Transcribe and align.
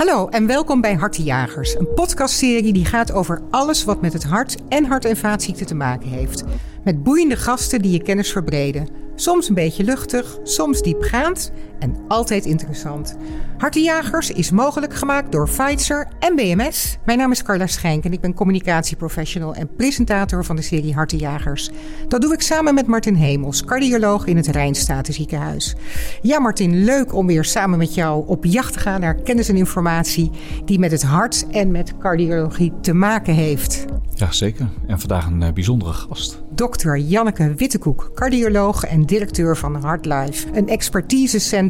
Hallo 0.00 0.28
en 0.28 0.46
welkom 0.46 0.80
bij 0.80 0.94
Hartenjagers, 0.94 1.74
een 1.74 1.94
podcastserie 1.94 2.72
die 2.72 2.84
gaat 2.84 3.12
over 3.12 3.42
alles 3.50 3.84
wat 3.84 4.00
met 4.00 4.12
het 4.12 4.24
hart 4.24 4.56
en 4.68 4.84
hart- 4.84 5.04
en 5.04 5.16
vaatziekten 5.16 5.66
te 5.66 5.74
maken 5.74 6.08
heeft. 6.08 6.44
Met 6.84 7.02
boeiende 7.02 7.36
gasten 7.36 7.82
die 7.82 7.92
je 7.92 8.02
kennis 8.02 8.32
verbreden. 8.32 8.88
Soms 9.14 9.48
een 9.48 9.54
beetje 9.54 9.84
luchtig, 9.84 10.38
soms 10.42 10.82
diepgaand 10.82 11.52
en 11.80 11.96
altijd 12.08 12.44
interessant. 12.44 13.16
Hartenjagers 13.58 14.30
is 14.30 14.50
mogelijk 14.50 14.94
gemaakt 14.94 15.32
door 15.32 15.48
Pfizer 15.48 16.08
en 16.18 16.36
BMS. 16.36 16.98
Mijn 17.04 17.18
naam 17.18 17.30
is 17.30 17.42
Carla 17.42 17.66
Schenk 17.66 18.04
en 18.04 18.12
ik 18.12 18.20
ben 18.20 18.34
communicatieprofessional 18.34 19.54
en 19.54 19.74
presentator 19.76 20.44
van 20.44 20.56
de 20.56 20.62
serie 20.62 20.94
Hartenjagers. 20.94 21.70
Dat 22.08 22.20
doe 22.20 22.32
ik 22.32 22.40
samen 22.40 22.74
met 22.74 22.86
Martin 22.86 23.14
Hemels, 23.14 23.64
cardioloog 23.64 24.26
in 24.26 24.36
het 24.36 24.46
Rijnstatenziekenhuis. 24.46 25.74
Ja 26.22 26.38
Martin, 26.38 26.84
leuk 26.84 27.14
om 27.14 27.26
weer 27.26 27.44
samen 27.44 27.78
met 27.78 27.94
jou 27.94 28.26
op 28.26 28.44
jacht 28.44 28.72
te 28.72 28.78
gaan 28.78 29.00
naar 29.00 29.14
kennis 29.14 29.48
en 29.48 29.56
informatie 29.56 30.30
die 30.64 30.78
met 30.78 30.90
het 30.90 31.02
hart 31.02 31.46
en 31.50 31.70
met 31.70 31.98
cardiologie 31.98 32.72
te 32.80 32.92
maken 32.92 33.34
heeft. 33.34 33.84
Ja, 34.14 34.32
zeker. 34.32 34.68
En 34.86 35.00
vandaag 35.00 35.26
een 35.26 35.40
uh, 35.40 35.52
bijzondere 35.52 35.92
gast. 35.92 36.42
Dr. 36.54 36.94
Janneke 36.96 37.54
Wittekoek, 37.54 38.10
cardioloog 38.14 38.84
en 38.84 39.06
directeur 39.06 39.56
van 39.56 39.84
HeartLife. 39.84 40.48
Een 40.52 40.68
expertisecentrum 40.68 41.69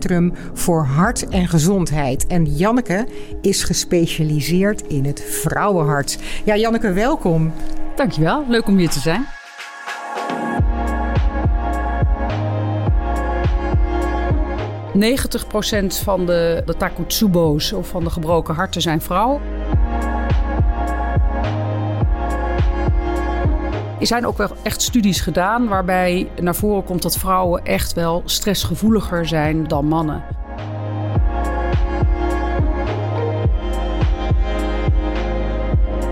voor 0.52 0.84
hart 0.84 1.28
en 1.28 1.48
gezondheid. 1.48 2.26
En 2.26 2.44
Janneke 2.44 3.06
is 3.40 3.64
gespecialiseerd 3.64 4.82
in 4.86 5.04
het 5.04 5.22
vrouwenhart. 5.22 6.18
Ja, 6.44 6.56
Janneke, 6.56 6.92
welkom. 6.92 7.52
Dankjewel, 7.96 8.44
leuk 8.48 8.66
om 8.66 8.76
hier 8.76 8.90
te 8.90 9.00
zijn. 9.00 9.26
...90% 14.94 15.00
van 16.02 16.26
de, 16.26 16.62
de 16.66 16.76
takotsubo's 16.76 17.72
of 17.72 17.88
van 17.88 18.04
de 18.04 18.10
gebroken 18.10 18.54
harten 18.54 18.82
zijn 18.82 19.00
vrouwen. 19.00 19.59
Er 24.00 24.06
zijn 24.06 24.26
ook 24.26 24.36
wel 24.36 24.56
echt 24.62 24.82
studies 24.82 25.20
gedaan 25.20 25.68
waarbij 25.68 26.30
naar 26.40 26.54
voren 26.54 26.84
komt 26.84 27.02
dat 27.02 27.18
vrouwen 27.18 27.64
echt 27.64 27.92
wel 27.92 28.22
stressgevoeliger 28.24 29.28
zijn 29.28 29.66
dan 29.68 29.86
mannen. 29.86 30.22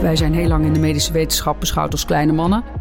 Wij 0.00 0.17
zijn 0.17 0.34
heel 0.34 0.48
lang 0.48 0.64
in 0.64 0.72
de 0.72 0.80
medische 0.80 1.12
wetenschap 1.12 1.61
beschouwd 1.61 1.92
als 1.92 2.05
kleine 2.05 2.33
mannen. 2.33 2.78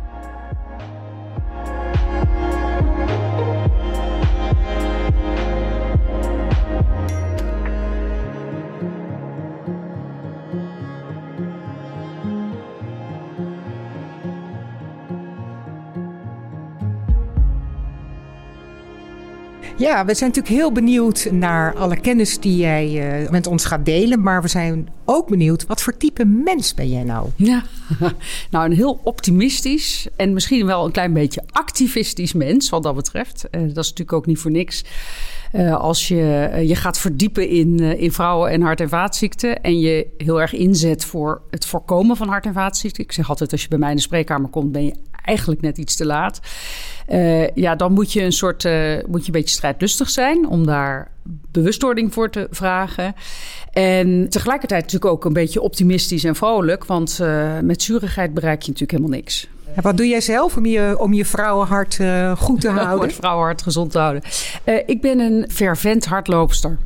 Ja, 19.88 20.06
we 20.06 20.14
zijn 20.14 20.30
natuurlijk 20.30 20.56
heel 20.56 20.72
benieuwd 20.72 21.28
naar 21.32 21.76
alle 21.76 22.00
kennis 22.00 22.40
die 22.40 22.58
jij 22.58 23.22
uh, 23.24 23.30
met 23.30 23.48
ons 23.48 23.66
gaat 23.66 23.86
delen. 23.86 24.22
Maar 24.22 24.42
we 24.42 24.48
zijn 24.48 24.90
ook 25.06 25.28
benieuwd, 25.28 25.66
wat 25.66 25.82
voor 25.82 25.98
type 25.98 26.26
mens 26.26 26.74
ben 26.74 26.90
jij 26.90 27.04
nou? 27.04 27.30
Ja, 27.36 27.64
nou 28.52 28.66
een 28.66 28.76
heel 28.76 29.00
optimistisch 29.04 30.08
en 30.16 30.34
misschien 30.34 30.66
wel 30.66 30.86
een 30.86 30.92
klein 30.92 31.14
beetje 31.14 31.44
activistisch 31.52 32.34
mens 32.34 32.70
wat 32.70 32.84
dat 32.84 32.96
betreft. 32.96 33.46
Uh, 33.52 33.62
dat 33.62 33.84
is 33.84 33.90
natuurlijk 33.90 34.14
ook 34.14 34.26
niet 34.26 34.40
voor 34.40 34.52
niks. 34.52 34.84
Uh, 35.54 35.76
als 35.76 36.08
je 36.08 36.52
je 36.66 36.76
gaat 36.76 37.00
verdiepen 37.00 37.50
in, 37.50 37.80
in 37.80 38.12
vrouwen 38.12 38.52
en 38.52 38.62
hart- 38.62 38.82
en 38.82 38.90
vaatziekten... 38.90 39.62
en 39.62 39.80
je 39.80 40.08
heel 40.18 40.42
erg 40.42 40.54
inzet 40.54 41.06
voor 41.06 41.42
het 41.50 41.66
voorkomen 41.66 42.18
van 42.18 42.28
hart- 42.28 42.46
en 42.46 42.54
vaatziekten. 42.54 43.04
Ik 43.04 43.12
zeg 43.12 43.30
altijd, 43.30 43.52
als 43.52 43.62
je 43.62 43.68
bij 43.68 43.78
mij 43.78 43.90
in 43.90 43.96
de 43.96 44.02
spreekkamer 44.02 44.50
komt... 44.50 44.72
ben 44.72 44.86
je 44.86 44.94
eigenlijk 45.28 45.62
net 45.62 45.78
iets 45.78 45.96
te 45.96 46.06
laat. 46.06 46.40
Uh, 47.10 47.48
ja, 47.48 47.76
dan 47.76 47.92
moet 47.94 48.14
je 48.14 48.22
een 48.22 48.32
soort 48.32 48.64
uh, 48.64 48.96
moet 49.08 49.22
je 49.22 49.26
een 49.26 49.40
beetje 49.40 49.56
strijdlustig 49.56 50.10
zijn 50.10 50.48
om 50.48 50.66
daar 50.66 51.12
bewustwording 51.52 52.14
voor 52.14 52.30
te 52.30 52.48
vragen. 52.52 53.16
En 53.72 54.30
tegelijkertijd 54.30 54.82
natuurlijk 54.82 55.12
ook 55.12 55.26
een 55.26 55.34
beetje 55.34 55.62
optimistisch 55.62 56.24
en 56.24 56.36
vrolijk, 56.36 56.86
want 56.86 57.20
uh, 57.22 57.60
met 57.60 57.82
zurigheid 57.82 58.34
bereik 58.34 58.62
je 58.62 58.72
natuurlijk 58.72 58.92
helemaal 58.92 59.20
niks. 59.20 59.48
En 59.74 59.84
wat 59.84 59.98
doe 59.98 60.08
jij 60.08 60.22
zelf 60.22 60.58
om 60.58 60.66
je, 60.66 60.96
om 61.00 61.14
je 61.14 61.26
vrouwenhart 61.26 62.00
goed 62.38 62.62
te 62.62 62.70
houden? 62.78 62.98
om 62.98 63.02
het 63.02 63.14
vrouwenhart 63.14 63.62
gezond 63.62 63.92
te 63.92 64.00
houden. 64.00 64.22
ik 64.86 65.02
ben 65.02 65.20
een 65.20 65.46
fervent 65.50 66.06
hardloopster. 66.06 66.78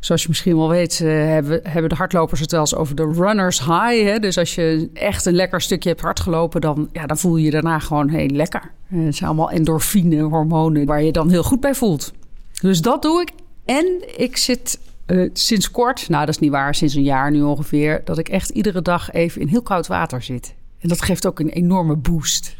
Zoals 0.00 0.22
je 0.22 0.28
misschien 0.28 0.56
wel 0.56 0.68
weet, 0.68 1.00
uh, 1.00 1.08
hebben, 1.10 1.60
hebben 1.62 1.88
de 1.88 1.94
hardlopers 1.94 2.40
het 2.40 2.50
wel 2.50 2.60
eens 2.60 2.74
over 2.74 2.94
de 2.94 3.12
runners 3.12 3.58
high. 3.58 4.02
Hè? 4.04 4.18
Dus 4.18 4.38
als 4.38 4.54
je 4.54 4.90
echt 4.94 5.26
een 5.26 5.34
lekker 5.34 5.60
stukje 5.60 5.88
hebt 5.88 6.00
hard 6.00 6.20
gelopen, 6.20 6.60
dan, 6.60 6.88
ja, 6.92 7.06
dan 7.06 7.18
voel 7.18 7.36
je 7.36 7.44
je 7.44 7.50
daarna 7.50 7.78
gewoon 7.78 8.08
heel 8.08 8.28
lekker. 8.28 8.72
Uh, 8.88 9.04
het 9.04 9.16
zijn 9.16 9.28
allemaal 9.28 9.50
endorfine, 9.50 10.20
hormonen, 10.22 10.86
waar 10.86 11.02
je 11.02 11.12
dan 11.12 11.30
heel 11.30 11.42
goed 11.42 11.60
bij 11.60 11.74
voelt. 11.74 12.12
Dus 12.60 12.82
dat 12.82 13.02
doe 13.02 13.20
ik. 13.20 13.30
En 13.64 13.86
ik 14.16 14.36
zit 14.36 14.78
uh, 15.06 15.30
sinds 15.32 15.70
kort, 15.70 16.08
nou 16.08 16.26
dat 16.26 16.34
is 16.34 16.40
niet 16.40 16.50
waar, 16.50 16.74
sinds 16.74 16.94
een 16.94 17.02
jaar 17.02 17.30
nu 17.30 17.42
ongeveer, 17.42 18.00
dat 18.04 18.18
ik 18.18 18.28
echt 18.28 18.50
iedere 18.50 18.82
dag 18.82 19.12
even 19.12 19.40
in 19.40 19.48
heel 19.48 19.62
koud 19.62 19.86
water 19.86 20.22
zit. 20.22 20.54
En 20.78 20.88
dat 20.88 21.02
geeft 21.02 21.26
ook 21.26 21.40
een 21.40 21.48
enorme 21.48 21.96
boost. 21.96 22.56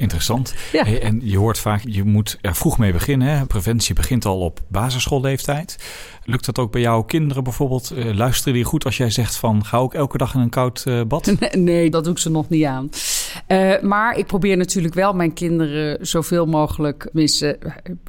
Interessant. 0.00 0.54
Ja. 0.72 0.84
Hey, 0.84 1.02
en 1.02 1.20
je 1.22 1.38
hoort 1.38 1.58
vaak, 1.58 1.80
je 1.84 2.04
moet 2.04 2.38
er 2.40 2.54
vroeg 2.54 2.78
mee 2.78 2.92
beginnen. 2.92 3.28
Hè? 3.28 3.46
Preventie 3.46 3.94
begint 3.94 4.24
al 4.24 4.40
op 4.40 4.60
basisschoolleeftijd. 4.68 5.76
Lukt 6.24 6.46
dat 6.46 6.58
ook 6.58 6.72
bij 6.72 6.80
jouw 6.80 7.02
kinderen 7.02 7.44
bijvoorbeeld? 7.44 7.92
Uh, 7.94 8.14
luisteren 8.14 8.54
die 8.54 8.64
goed 8.64 8.84
als 8.84 8.96
jij 8.96 9.10
zegt 9.10 9.36
van 9.36 9.64
ga 9.64 9.76
ook 9.78 9.94
elke 9.94 10.18
dag 10.18 10.34
in 10.34 10.40
een 10.40 10.50
koud 10.50 10.84
uh, 10.88 11.00
bad? 11.02 11.26
Nee, 11.40 11.50
nee, 11.50 11.90
dat 11.90 12.04
doe 12.04 12.12
ik 12.12 12.18
ze 12.18 12.30
nog 12.30 12.48
niet 12.48 12.64
aan. 12.64 12.90
Uh, 13.48 13.80
maar 13.80 14.18
ik 14.18 14.26
probeer 14.26 14.56
natuurlijk 14.56 14.94
wel 14.94 15.12
mijn 15.12 15.32
kinderen 15.32 16.06
zoveel 16.06 16.46
mogelijk. 16.46 17.08
Missen. 17.12 17.58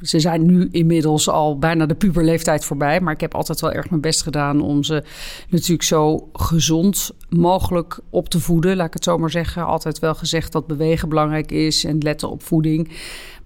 Ze 0.02 0.20
zijn 0.20 0.46
nu 0.46 0.68
inmiddels 0.70 1.28
al 1.28 1.58
bijna 1.58 1.86
de 1.86 1.94
puberleeftijd 1.94 2.64
voorbij. 2.64 3.00
Maar 3.00 3.14
ik 3.14 3.20
heb 3.20 3.34
altijd 3.34 3.60
wel 3.60 3.72
erg 3.72 3.90
mijn 3.90 4.02
best 4.02 4.22
gedaan 4.22 4.60
om 4.60 4.82
ze 4.82 5.02
natuurlijk 5.48 5.82
zo 5.82 6.28
gezond 6.32 7.10
mogelijk 7.28 7.98
op 8.10 8.28
te 8.28 8.40
voeden. 8.40 8.76
Laat 8.76 8.86
ik 8.86 8.94
het 8.94 9.04
zo 9.04 9.18
maar 9.18 9.30
zeggen. 9.30 9.66
Altijd 9.66 9.98
wel 9.98 10.14
gezegd 10.14 10.52
dat 10.52 10.66
bewegen 10.66 11.08
belangrijk 11.08 11.52
is 11.52 11.81
en 11.84 11.98
letten 11.98 12.30
op 12.30 12.42
voeding. 12.42 12.90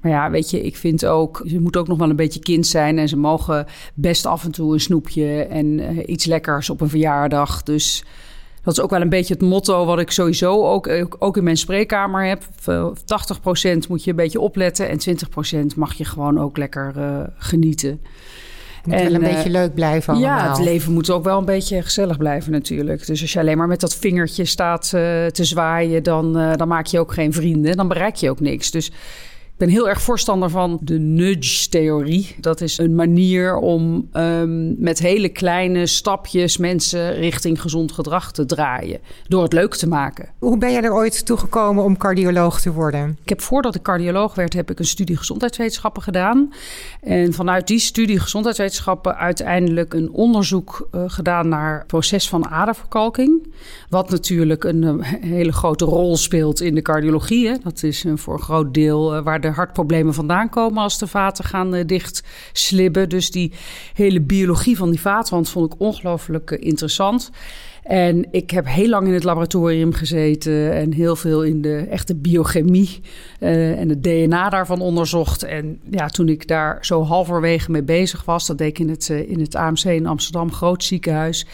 Maar 0.00 0.12
ja, 0.12 0.30
weet 0.30 0.50
je, 0.50 0.62
ik 0.62 0.76
vind 0.76 1.06
ook, 1.06 1.42
ze 1.46 1.60
moeten 1.60 1.80
ook 1.80 1.88
nog 1.88 1.98
wel 1.98 2.10
een 2.10 2.16
beetje 2.16 2.40
kind 2.40 2.66
zijn. 2.66 2.98
En 2.98 3.08
ze 3.08 3.16
mogen 3.16 3.66
best 3.94 4.26
af 4.26 4.44
en 4.44 4.50
toe 4.50 4.72
een 4.72 4.80
snoepje 4.80 5.42
en 5.42 5.66
uh, 5.66 6.02
iets 6.06 6.24
lekkers 6.24 6.70
op 6.70 6.80
een 6.80 6.88
verjaardag. 6.88 7.62
Dus 7.62 8.04
dat 8.62 8.76
is 8.76 8.80
ook 8.80 8.90
wel 8.90 9.00
een 9.00 9.08
beetje 9.08 9.34
het 9.34 9.42
motto 9.42 9.84
wat 9.84 9.98
ik 9.98 10.10
sowieso 10.10 10.66
ook, 10.66 10.90
ook 11.18 11.36
in 11.36 11.44
mijn 11.44 11.56
spreekkamer 11.56 12.26
heb. 12.26 12.44
80% 12.44 12.44
moet 13.88 14.04
je 14.04 14.10
een 14.10 14.16
beetje 14.16 14.40
opletten 14.40 14.88
en 14.88 14.98
20% 15.72 15.76
mag 15.76 15.94
je 15.94 16.04
gewoon 16.04 16.40
ook 16.40 16.56
lekker 16.56 16.92
uh, 16.96 17.20
genieten. 17.36 18.00
Moet 18.86 18.96
en, 18.96 19.04
wel 19.04 19.14
een 19.14 19.34
beetje 19.34 19.50
leuk 19.50 19.74
blijven 19.74 20.14
allemaal. 20.14 20.36
Ja, 20.36 20.48
het 20.48 20.64
leven 20.64 20.92
moet 20.92 21.10
ook 21.10 21.24
wel 21.24 21.38
een 21.38 21.44
beetje 21.44 21.82
gezellig 21.82 22.16
blijven 22.16 22.52
natuurlijk. 22.52 23.06
Dus 23.06 23.20
als 23.20 23.32
je 23.32 23.38
alleen 23.38 23.58
maar 23.58 23.66
met 23.66 23.80
dat 23.80 23.96
vingertje 23.96 24.44
staat 24.44 24.92
uh, 24.94 25.26
te 25.26 25.44
zwaaien... 25.44 26.02
Dan, 26.02 26.38
uh, 26.40 26.52
dan 26.54 26.68
maak 26.68 26.86
je 26.86 27.00
ook 27.00 27.12
geen 27.12 27.32
vrienden. 27.32 27.76
Dan 27.76 27.88
bereik 27.88 28.14
je 28.14 28.30
ook 28.30 28.40
niks. 28.40 28.70
Dus 28.70 28.90
ben 29.56 29.68
heel 29.68 29.88
erg 29.88 30.02
voorstander 30.02 30.50
van 30.50 30.78
de 30.82 30.98
nudge-theorie. 30.98 32.34
Dat 32.40 32.60
is 32.60 32.78
een 32.78 32.94
manier 32.94 33.56
om 33.56 34.08
um, 34.12 34.74
met 34.78 34.98
hele 34.98 35.28
kleine 35.28 35.86
stapjes 35.86 36.56
mensen 36.56 37.14
richting 37.14 37.60
gezond 37.60 37.92
gedrag 37.92 38.32
te 38.32 38.44
draaien. 38.46 39.00
Door 39.28 39.42
het 39.42 39.52
leuk 39.52 39.74
te 39.74 39.88
maken. 39.88 40.28
Hoe 40.38 40.58
ben 40.58 40.72
jij 40.72 40.82
er 40.82 40.94
ooit 40.94 41.26
toe 41.26 41.36
gekomen 41.36 41.84
om 41.84 41.96
cardioloog 41.96 42.60
te 42.60 42.72
worden? 42.72 43.18
Ik 43.22 43.28
heb 43.28 43.40
voordat 43.40 43.74
ik 43.74 43.82
cardioloog 43.82 44.34
werd, 44.34 44.52
heb 44.52 44.70
ik 44.70 44.78
een 44.78 44.84
studie 44.84 45.16
gezondheidswetenschappen 45.16 46.02
gedaan. 46.02 46.52
En 47.00 47.32
vanuit 47.32 47.66
die 47.66 47.78
studie 47.78 48.20
gezondheidswetenschappen 48.20 49.16
uiteindelijk 49.16 49.94
een 49.94 50.10
onderzoek 50.10 50.88
uh, 50.94 51.02
gedaan 51.06 51.48
naar 51.48 51.78
het 51.78 51.86
proces 51.86 52.28
van 52.28 52.48
aderverkalking. 52.48 53.54
Wat 53.88 54.10
natuurlijk 54.10 54.64
een, 54.64 54.82
een 54.82 55.02
hele 55.04 55.52
grote 55.52 55.84
rol 55.84 56.16
speelt 56.16 56.60
in 56.60 56.74
de 56.74 56.82
cardiologie. 56.82 57.48
Hè. 57.48 57.54
Dat 57.62 57.82
is 57.82 58.04
uh, 58.04 58.12
voor 58.16 58.34
een 58.34 58.40
groot 58.40 58.74
deel 58.74 59.16
uh, 59.16 59.22
waar 59.22 59.40
de 59.40 59.45
de 59.46 59.54
hartproblemen 59.54 60.14
vandaan 60.14 60.48
komen 60.48 60.82
als 60.82 60.98
de 60.98 61.06
vaten 61.06 61.44
gaan 61.44 61.74
uh, 61.74 61.84
dicht 61.86 62.22
slibben. 62.52 63.08
Dus 63.08 63.30
die 63.30 63.52
hele 63.94 64.20
biologie 64.20 64.76
van 64.76 64.90
die 64.90 65.00
vaatwand 65.00 65.48
vond 65.48 65.72
ik 65.72 65.80
ongelooflijk 65.80 66.50
uh, 66.50 66.58
interessant. 66.60 67.30
En 67.82 68.26
ik 68.30 68.50
heb 68.50 68.66
heel 68.66 68.88
lang 68.88 69.06
in 69.06 69.12
het 69.12 69.24
laboratorium 69.24 69.92
gezeten 69.92 70.72
en 70.72 70.92
heel 70.92 71.16
veel 71.16 71.44
in 71.44 71.62
de 71.62 71.76
echte 71.76 72.14
biochemie 72.14 73.00
uh, 73.40 73.80
en 73.80 73.88
het 73.88 74.02
DNA 74.02 74.48
daarvan 74.48 74.80
onderzocht. 74.80 75.42
En 75.42 75.80
ja, 75.90 76.08
toen 76.08 76.28
ik 76.28 76.48
daar 76.48 76.78
zo 76.80 77.02
halverwege 77.02 77.70
mee 77.70 77.82
bezig 77.82 78.24
was, 78.24 78.46
dat 78.46 78.58
deed 78.58 78.68
ik 78.68 78.78
in 78.78 78.88
het, 78.88 79.08
in 79.08 79.40
het 79.40 79.54
AMC 79.54 79.84
in 79.84 80.06
Amsterdam, 80.06 80.52
groot 80.52 80.84
ziekenhuis, 80.84 81.46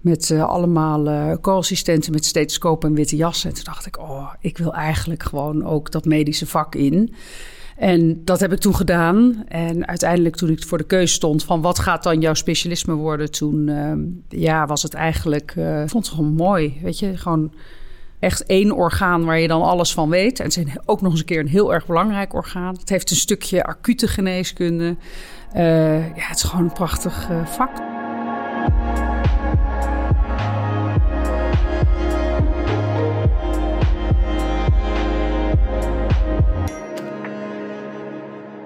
met 0.00 0.30
uh, 0.30 0.44
allemaal 0.44 1.38
co-assistenten 1.40 2.12
met 2.12 2.24
stethoscoop 2.24 2.84
en 2.84 2.94
witte 2.94 3.16
jassen. 3.16 3.48
En 3.48 3.54
toen 3.54 3.64
dacht 3.64 3.86
ik, 3.86 3.98
oh, 3.98 4.32
ik 4.40 4.58
wil 4.58 4.74
eigenlijk 4.74 5.22
gewoon 5.22 5.64
ook 5.64 5.90
dat 5.90 6.04
medische 6.04 6.46
vak 6.46 6.74
in. 6.74 7.14
En 7.78 8.24
dat 8.24 8.40
heb 8.40 8.52
ik 8.52 8.58
toen 8.58 8.74
gedaan. 8.74 9.44
En 9.48 9.86
uiteindelijk 9.86 10.36
toen 10.36 10.50
ik 10.50 10.64
voor 10.64 10.78
de 10.78 10.84
keuze 10.84 11.14
stond 11.14 11.44
van 11.44 11.60
wat 11.60 11.78
gaat 11.78 12.02
dan 12.02 12.20
jouw 12.20 12.34
specialisme 12.34 12.94
worden, 12.94 13.30
toen 13.30 13.68
ehm, 13.68 14.00
ja, 14.40 14.66
was 14.66 14.82
het 14.82 14.94
eigenlijk, 14.94 15.54
uh, 15.58 15.82
vond 15.86 16.06
het 16.06 16.14
gewoon 16.14 16.32
mooi. 16.32 16.78
Weet 16.82 16.98
je, 16.98 17.16
gewoon 17.16 17.52
echt 18.18 18.46
één 18.46 18.72
orgaan 18.72 19.24
waar 19.24 19.38
je 19.38 19.48
dan 19.48 19.62
alles 19.62 19.92
van 19.92 20.08
weet. 20.08 20.38
En 20.38 20.44
het 20.44 20.56
is 20.56 20.64
ook 20.84 21.00
nog 21.00 21.10
eens 21.10 21.20
een 21.20 21.26
keer 21.26 21.40
een 21.40 21.48
heel 21.48 21.74
erg 21.74 21.86
belangrijk 21.86 22.34
orgaan. 22.34 22.74
Het 22.74 22.88
heeft 22.88 23.10
een 23.10 23.16
stukje 23.16 23.64
acute 23.64 24.08
geneeskunde. 24.08 24.96
Uh, 25.56 26.16
ja, 26.16 26.26
het 26.26 26.36
is 26.36 26.42
gewoon 26.42 26.64
een 26.64 26.72
prachtig 26.72 27.28
uh, 27.30 27.46
vak. 27.46 27.70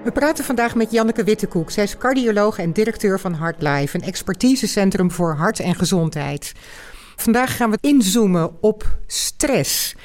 We 0.03 0.11
praten 0.11 0.45
vandaag 0.45 0.75
met 0.75 0.91
Janneke 0.91 1.23
Wittekoek. 1.23 1.71
Zij 1.71 1.83
is 1.83 1.97
cardioloog 1.97 2.57
en 2.57 2.71
directeur 2.71 3.19
van 3.19 3.35
HeartLife, 3.35 3.97
een 3.97 4.03
expertisecentrum 4.03 5.11
voor 5.11 5.35
hart 5.35 5.59
en 5.59 5.75
gezondheid. 5.75 6.53
Vandaag 7.15 7.55
gaan 7.55 7.71
we 7.71 7.77
inzoomen 7.81 8.51
op 8.61 8.97
stress. 9.07 9.95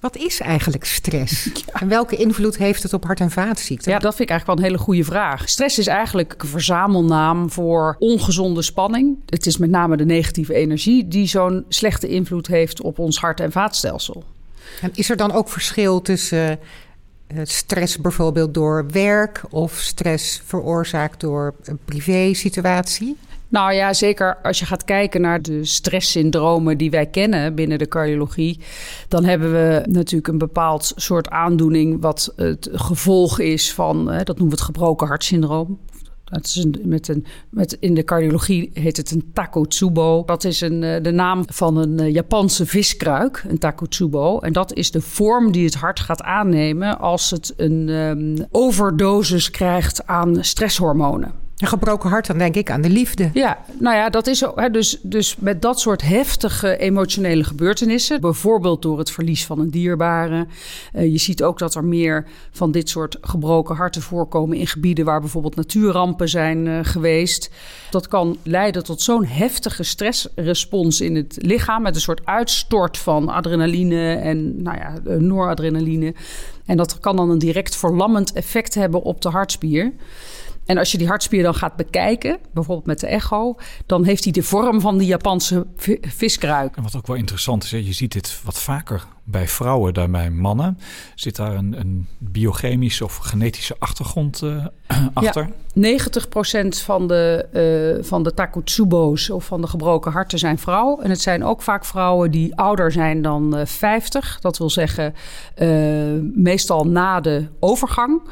Wat 0.00 0.16
is 0.16 0.40
eigenlijk 0.40 0.84
stress? 0.84 1.50
En 1.80 1.88
welke 1.88 2.16
invloed 2.16 2.56
heeft 2.56 2.82
het 2.82 2.92
op 2.92 3.04
hart- 3.04 3.20
en 3.20 3.30
vaatziekten? 3.30 3.92
Ja, 3.92 3.98
dat 3.98 4.14
vind 4.14 4.22
ik 4.22 4.30
eigenlijk 4.30 4.46
wel 4.46 4.68
een 4.68 4.72
hele 4.72 4.84
goede 4.84 5.04
vraag. 5.04 5.48
Stress 5.48 5.78
is 5.78 5.86
eigenlijk 5.86 6.34
een 6.38 6.48
verzamelnaam 6.48 7.50
voor 7.50 7.96
ongezonde 7.98 8.62
spanning. 8.62 9.18
Het 9.26 9.46
is 9.46 9.56
met 9.56 9.70
name 9.70 9.96
de 9.96 10.04
negatieve 10.04 10.54
energie 10.54 11.08
die 11.08 11.26
zo'n 11.26 11.64
slechte 11.68 12.08
invloed 12.08 12.46
heeft 12.46 12.80
op 12.80 12.98
ons 12.98 13.18
hart- 13.18 13.40
en 13.40 13.52
vaatstelsel. 13.52 14.24
En 14.80 14.90
is 14.94 15.10
er 15.10 15.16
dan 15.16 15.32
ook 15.32 15.48
verschil 15.48 16.02
tussen 16.02 16.58
stress 17.42 17.98
bijvoorbeeld 17.98 18.54
door 18.54 18.86
werk 18.90 19.42
of 19.50 19.72
stress 19.72 20.42
veroorzaakt 20.44 21.20
door 21.20 21.54
een 21.64 21.78
privé-situatie? 21.84 23.16
Nou 23.48 23.72
ja, 23.72 23.92
zeker 23.92 24.36
als 24.42 24.58
je 24.58 24.66
gaat 24.66 24.84
kijken 24.84 25.20
naar 25.20 25.42
de 25.42 25.64
stresssyndromen 25.64 26.78
die 26.78 26.90
wij 26.90 27.06
kennen 27.06 27.54
binnen 27.54 27.78
de 27.78 27.88
cardiologie, 27.88 28.60
dan 29.08 29.24
hebben 29.24 29.52
we 29.52 29.82
natuurlijk 29.88 30.28
een 30.28 30.38
bepaald 30.38 30.92
soort 30.96 31.28
aandoening 31.28 32.00
wat 32.00 32.32
het 32.36 32.68
gevolg 32.72 33.38
is 33.40 33.74
van, 33.74 34.04
dat 34.04 34.26
noemen 34.26 34.48
we 34.48 34.54
het 34.54 34.60
gebroken 34.60 35.06
hartsyndroom. 35.06 35.78
Dat 36.30 36.44
is 36.44 36.56
een, 36.56 36.74
met 36.84 37.08
een, 37.08 37.24
met, 37.48 37.76
in 37.80 37.94
de 37.94 38.04
cardiologie 38.04 38.70
heet 38.74 38.96
het 38.96 39.10
een 39.10 39.30
takotsubo. 39.32 40.22
Dat 40.24 40.44
is 40.44 40.60
een, 40.60 40.82
eh, 40.82 41.02
de 41.02 41.10
naam 41.10 41.42
van 41.46 41.76
een 41.76 41.98
eh, 41.98 42.12
Japanse 42.12 42.66
viskruik, 42.66 43.44
een 43.48 43.58
takotsubo. 43.58 44.38
En 44.38 44.52
dat 44.52 44.72
is 44.72 44.90
de 44.90 45.00
vorm 45.00 45.52
die 45.52 45.64
het 45.64 45.74
hart 45.74 46.00
gaat 46.00 46.22
aannemen 46.22 46.98
als 46.98 47.30
het 47.30 47.54
een 47.56 47.88
um, 47.88 48.46
overdosis 48.50 49.50
krijgt 49.50 50.06
aan 50.06 50.44
stresshormonen. 50.44 51.45
Een 51.56 51.66
gebroken 51.66 52.10
hart, 52.10 52.26
dan 52.26 52.38
denk 52.38 52.54
ik 52.54 52.70
aan 52.70 52.80
de 52.80 52.90
liefde. 52.90 53.30
Ja, 53.32 53.58
nou 53.78 53.96
ja, 53.96 54.10
dat 54.10 54.26
is. 54.26 54.44
Hè, 54.54 54.70
dus, 54.70 54.98
dus 55.02 55.36
met 55.36 55.62
dat 55.62 55.80
soort 55.80 56.02
heftige 56.02 56.76
emotionele 56.76 57.44
gebeurtenissen, 57.44 58.20
bijvoorbeeld 58.20 58.82
door 58.82 58.98
het 58.98 59.10
verlies 59.10 59.46
van 59.46 59.58
een 59.60 59.70
dierbare. 59.70 60.46
Uh, 60.94 61.12
je 61.12 61.18
ziet 61.18 61.42
ook 61.42 61.58
dat 61.58 61.74
er 61.74 61.84
meer 61.84 62.26
van 62.50 62.70
dit 62.70 62.88
soort 62.88 63.18
gebroken 63.20 63.76
harten 63.76 64.02
voorkomen 64.02 64.56
in 64.56 64.66
gebieden 64.66 65.04
waar 65.04 65.20
bijvoorbeeld 65.20 65.56
natuurrampen 65.56 66.28
zijn 66.28 66.66
uh, 66.66 66.78
geweest. 66.82 67.50
Dat 67.90 68.08
kan 68.08 68.36
leiden 68.42 68.84
tot 68.84 69.02
zo'n 69.02 69.24
heftige 69.24 69.82
stressrespons 69.82 71.00
in 71.00 71.14
het 71.14 71.38
lichaam, 71.40 71.82
met 71.82 71.94
een 71.94 72.00
soort 72.00 72.24
uitstort 72.24 72.98
van 72.98 73.28
adrenaline 73.28 74.14
en 74.14 74.62
nou 74.62 74.78
ja, 74.78 75.18
noradrenaline. 75.18 76.14
En 76.66 76.76
dat 76.76 77.00
kan 77.00 77.16
dan 77.16 77.30
een 77.30 77.38
direct 77.38 77.76
verlammend 77.76 78.32
effect 78.32 78.74
hebben 78.74 79.02
op 79.02 79.22
de 79.22 79.28
hartspier. 79.28 79.92
En 80.66 80.78
als 80.78 80.92
je 80.92 80.98
die 80.98 81.06
hartspier 81.06 81.42
dan 81.42 81.54
gaat 81.54 81.76
bekijken, 81.76 82.38
bijvoorbeeld 82.52 82.86
met 82.86 83.00
de 83.00 83.06
echo, 83.06 83.56
dan 83.86 84.04
heeft 84.04 84.24
hij 84.24 84.32
de 84.32 84.42
vorm 84.42 84.80
van 84.80 84.98
die 84.98 85.06
Japanse 85.06 85.66
viskruik. 86.00 86.76
En 86.76 86.82
wat 86.82 86.96
ook 86.96 87.06
wel 87.06 87.16
interessant 87.16 87.64
is, 87.64 87.70
je 87.70 87.92
ziet 87.92 88.12
dit 88.12 88.40
wat 88.44 88.58
vaker 88.58 89.06
bij 89.24 89.48
vrouwen 89.48 89.94
dan 89.94 90.10
bij 90.10 90.30
mannen. 90.30 90.78
Zit 91.14 91.36
daar 91.36 91.54
een, 91.54 91.80
een 91.80 92.06
biochemische 92.18 93.04
of 93.04 93.16
genetische 93.16 93.76
achtergrond 93.78 94.42
uh, 94.44 94.66
achter? 95.12 95.48
Ja, 95.74 95.98
90% 96.64 96.68
van 96.68 97.08
de, 97.08 97.98
uh, 97.98 98.04
van 98.04 98.22
de 98.22 98.34
takotsubo's 98.34 99.30
of 99.30 99.44
van 99.44 99.60
de 99.60 99.66
gebroken 99.66 100.12
harten 100.12 100.38
zijn 100.38 100.58
vrouw. 100.58 101.00
En 101.00 101.10
het 101.10 101.20
zijn 101.20 101.44
ook 101.44 101.62
vaak 101.62 101.84
vrouwen 101.84 102.30
die 102.30 102.56
ouder 102.56 102.92
zijn 102.92 103.22
dan 103.22 103.58
uh, 103.58 103.66
50. 103.66 104.40
Dat 104.40 104.58
wil 104.58 104.70
zeggen, 104.70 105.14
meestal 106.34 106.84
na 106.84 107.20
de 107.20 107.46
overgang. 107.60 108.22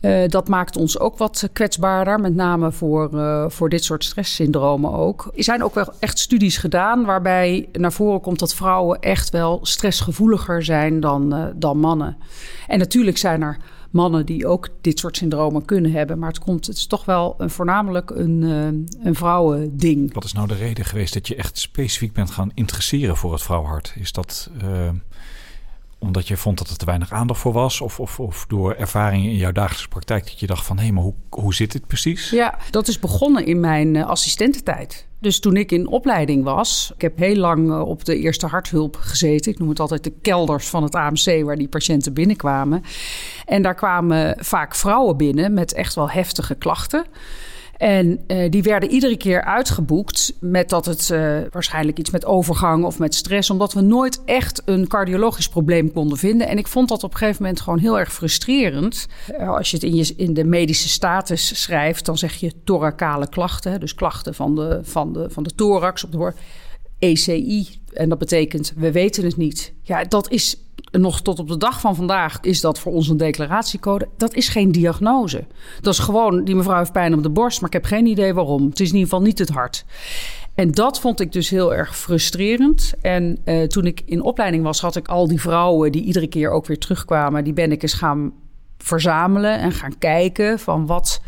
Uh, 0.00 0.28
dat 0.28 0.48
maakt 0.48 0.76
ons 0.76 0.98
ook 0.98 1.18
wat 1.18 1.48
kwetsbaarder, 1.52 2.20
met 2.20 2.34
name 2.34 2.72
voor, 2.72 3.10
uh, 3.14 3.44
voor 3.48 3.68
dit 3.68 3.84
soort 3.84 4.04
stresssyndromen 4.04 4.92
ook. 4.92 5.32
Er 5.36 5.44
zijn 5.44 5.62
ook 5.64 5.74
wel 5.74 5.92
echt 5.98 6.18
studies 6.18 6.56
gedaan 6.56 7.04
waarbij 7.04 7.68
naar 7.72 7.92
voren 7.92 8.20
komt 8.20 8.38
dat 8.38 8.54
vrouwen 8.54 9.00
echt 9.00 9.30
wel 9.30 9.58
stressgevoeliger 9.62 10.62
zijn 10.62 11.00
dan, 11.00 11.34
uh, 11.34 11.44
dan 11.54 11.78
mannen. 11.78 12.16
En 12.66 12.78
natuurlijk 12.78 13.18
zijn 13.18 13.42
er 13.42 13.56
mannen 13.90 14.26
die 14.26 14.46
ook 14.46 14.68
dit 14.80 14.98
soort 14.98 15.16
syndromen 15.16 15.64
kunnen 15.64 15.92
hebben, 15.92 16.18
maar 16.18 16.28
het, 16.28 16.38
komt, 16.38 16.66
het 16.66 16.76
is 16.76 16.86
toch 16.86 17.04
wel 17.04 17.34
een, 17.38 17.50
voornamelijk 17.50 18.10
een, 18.10 18.42
een 19.02 19.14
vrouwending. 19.14 20.14
Wat 20.14 20.24
is 20.24 20.32
nou 20.32 20.48
de 20.48 20.54
reden 20.54 20.84
geweest 20.84 21.14
dat 21.14 21.28
je 21.28 21.34
echt 21.34 21.58
specifiek 21.58 22.12
bent 22.12 22.30
gaan 22.30 22.50
interesseren 22.54 23.16
voor 23.16 23.32
het 23.32 23.42
vrouwenhart? 23.42 23.94
Is 23.96 24.12
dat 24.12 24.50
omdat 26.00 26.28
je 26.28 26.36
vond 26.36 26.58
dat 26.58 26.68
er 26.68 26.76
te 26.76 26.84
weinig 26.84 27.12
aandacht 27.12 27.40
voor 27.40 27.52
was? 27.52 27.80
Of, 27.80 28.00
of, 28.00 28.20
of 28.20 28.44
door 28.48 28.74
ervaringen 28.74 29.30
in 29.30 29.36
jouw 29.36 29.52
dagelijkse 29.52 29.88
praktijk 29.88 30.24
dat 30.24 30.40
je 30.40 30.46
dacht 30.46 30.66
van... 30.66 30.78
hé, 30.78 30.90
maar 30.90 31.02
hoe, 31.02 31.14
hoe 31.28 31.54
zit 31.54 31.72
dit 31.72 31.86
precies? 31.86 32.30
Ja, 32.30 32.58
dat 32.70 32.88
is 32.88 32.98
begonnen 32.98 33.46
in 33.46 33.60
mijn 33.60 33.94
uh, 33.94 34.06
assistententijd. 34.06 35.08
Dus 35.18 35.40
toen 35.40 35.56
ik 35.56 35.72
in 35.72 35.88
opleiding 35.88 36.44
was, 36.44 36.92
ik 36.94 37.00
heb 37.00 37.18
heel 37.18 37.36
lang 37.36 37.68
uh, 37.68 37.80
op 37.80 38.04
de 38.04 38.18
eerste 38.18 38.46
harthulp 38.46 38.96
gezeten. 38.96 39.52
Ik 39.52 39.58
noem 39.58 39.68
het 39.68 39.80
altijd 39.80 40.04
de 40.04 40.12
kelders 40.22 40.68
van 40.68 40.82
het 40.82 40.94
AMC 40.94 41.42
waar 41.44 41.56
die 41.56 41.68
patiënten 41.68 42.14
binnenkwamen. 42.14 42.82
En 43.44 43.62
daar 43.62 43.74
kwamen 43.74 44.36
vaak 44.38 44.74
vrouwen 44.74 45.16
binnen 45.16 45.54
met 45.54 45.72
echt 45.72 45.94
wel 45.94 46.10
heftige 46.10 46.54
klachten. 46.54 47.04
En 47.80 48.20
uh, 48.26 48.50
die 48.50 48.62
werden 48.62 48.90
iedere 48.90 49.16
keer 49.16 49.44
uitgeboekt 49.44 50.32
met 50.40 50.68
dat 50.68 50.86
het 50.86 51.08
uh, 51.12 51.38
waarschijnlijk 51.50 51.98
iets 51.98 52.10
met 52.10 52.24
overgang 52.24 52.84
of 52.84 52.98
met 52.98 53.14
stress, 53.14 53.50
omdat 53.50 53.72
we 53.72 53.80
nooit 53.80 54.24
echt 54.24 54.62
een 54.64 54.86
cardiologisch 54.86 55.48
probleem 55.48 55.92
konden 55.92 56.18
vinden. 56.18 56.48
En 56.48 56.58
ik 56.58 56.66
vond 56.66 56.88
dat 56.88 57.02
op 57.02 57.12
een 57.12 57.18
gegeven 57.18 57.42
moment 57.42 57.60
gewoon 57.60 57.78
heel 57.78 57.98
erg 57.98 58.12
frustrerend. 58.12 59.06
Uh, 59.38 59.48
als 59.48 59.70
je 59.70 59.76
het 59.76 59.84
in, 59.84 59.94
je, 59.94 60.14
in 60.16 60.34
de 60.34 60.44
medische 60.44 60.88
status 60.88 61.62
schrijft, 61.62 62.04
dan 62.04 62.18
zeg 62.18 62.34
je 62.34 62.52
thoracale 62.64 63.28
klachten, 63.28 63.80
dus 63.80 63.94
klachten 63.94 64.34
van 64.34 64.54
de, 64.54 64.80
van 64.82 65.12
de, 65.12 65.30
van 65.30 65.42
de 65.42 65.54
thorax 65.54 66.04
op 66.04 66.12
de 66.12 66.32
ECI. 66.98 67.68
En 67.92 68.08
dat 68.08 68.18
betekent, 68.18 68.72
we 68.76 68.92
weten 68.92 69.24
het 69.24 69.36
niet. 69.36 69.72
Ja, 69.82 70.04
dat 70.04 70.30
is 70.30 70.56
nog 70.90 71.22
tot 71.22 71.38
op 71.38 71.48
de 71.48 71.56
dag 71.56 71.80
van 71.80 71.96
vandaag 71.96 72.38
is 72.40 72.60
dat 72.60 72.78
voor 72.78 72.92
ons 72.92 73.08
een 73.08 73.16
declaratiecode. 73.16 74.08
Dat 74.16 74.34
is 74.34 74.48
geen 74.48 74.72
diagnose. 74.72 75.44
Dat 75.80 75.92
is 75.92 75.98
gewoon, 75.98 76.44
die 76.44 76.54
mevrouw 76.54 76.78
heeft 76.78 76.92
pijn 76.92 77.14
op 77.14 77.22
de 77.22 77.30
borst, 77.30 77.60
maar 77.60 77.68
ik 77.68 77.74
heb 77.74 77.84
geen 77.84 78.06
idee 78.06 78.34
waarom. 78.34 78.68
Het 78.68 78.80
is 78.80 78.88
in 78.88 78.94
ieder 78.94 79.08
geval 79.08 79.24
niet 79.24 79.38
het 79.38 79.48
hart. 79.48 79.84
En 80.54 80.70
dat 80.70 81.00
vond 81.00 81.20
ik 81.20 81.32
dus 81.32 81.48
heel 81.48 81.74
erg 81.74 81.96
frustrerend. 81.96 82.92
En 83.00 83.38
uh, 83.44 83.62
toen 83.62 83.86
ik 83.86 84.02
in 84.04 84.22
opleiding 84.22 84.62
was, 84.62 84.80
had 84.80 84.96
ik 84.96 85.08
al 85.08 85.28
die 85.28 85.40
vrouwen 85.40 85.92
die 85.92 86.02
iedere 86.02 86.26
keer 86.26 86.50
ook 86.50 86.66
weer 86.66 86.78
terugkwamen, 86.78 87.44
die 87.44 87.52
ben 87.52 87.72
ik 87.72 87.82
eens 87.82 87.92
gaan 87.92 88.32
verzamelen 88.78 89.58
en 89.58 89.72
gaan 89.72 89.98
kijken 89.98 90.58
van 90.58 90.86
wat, 90.86 91.20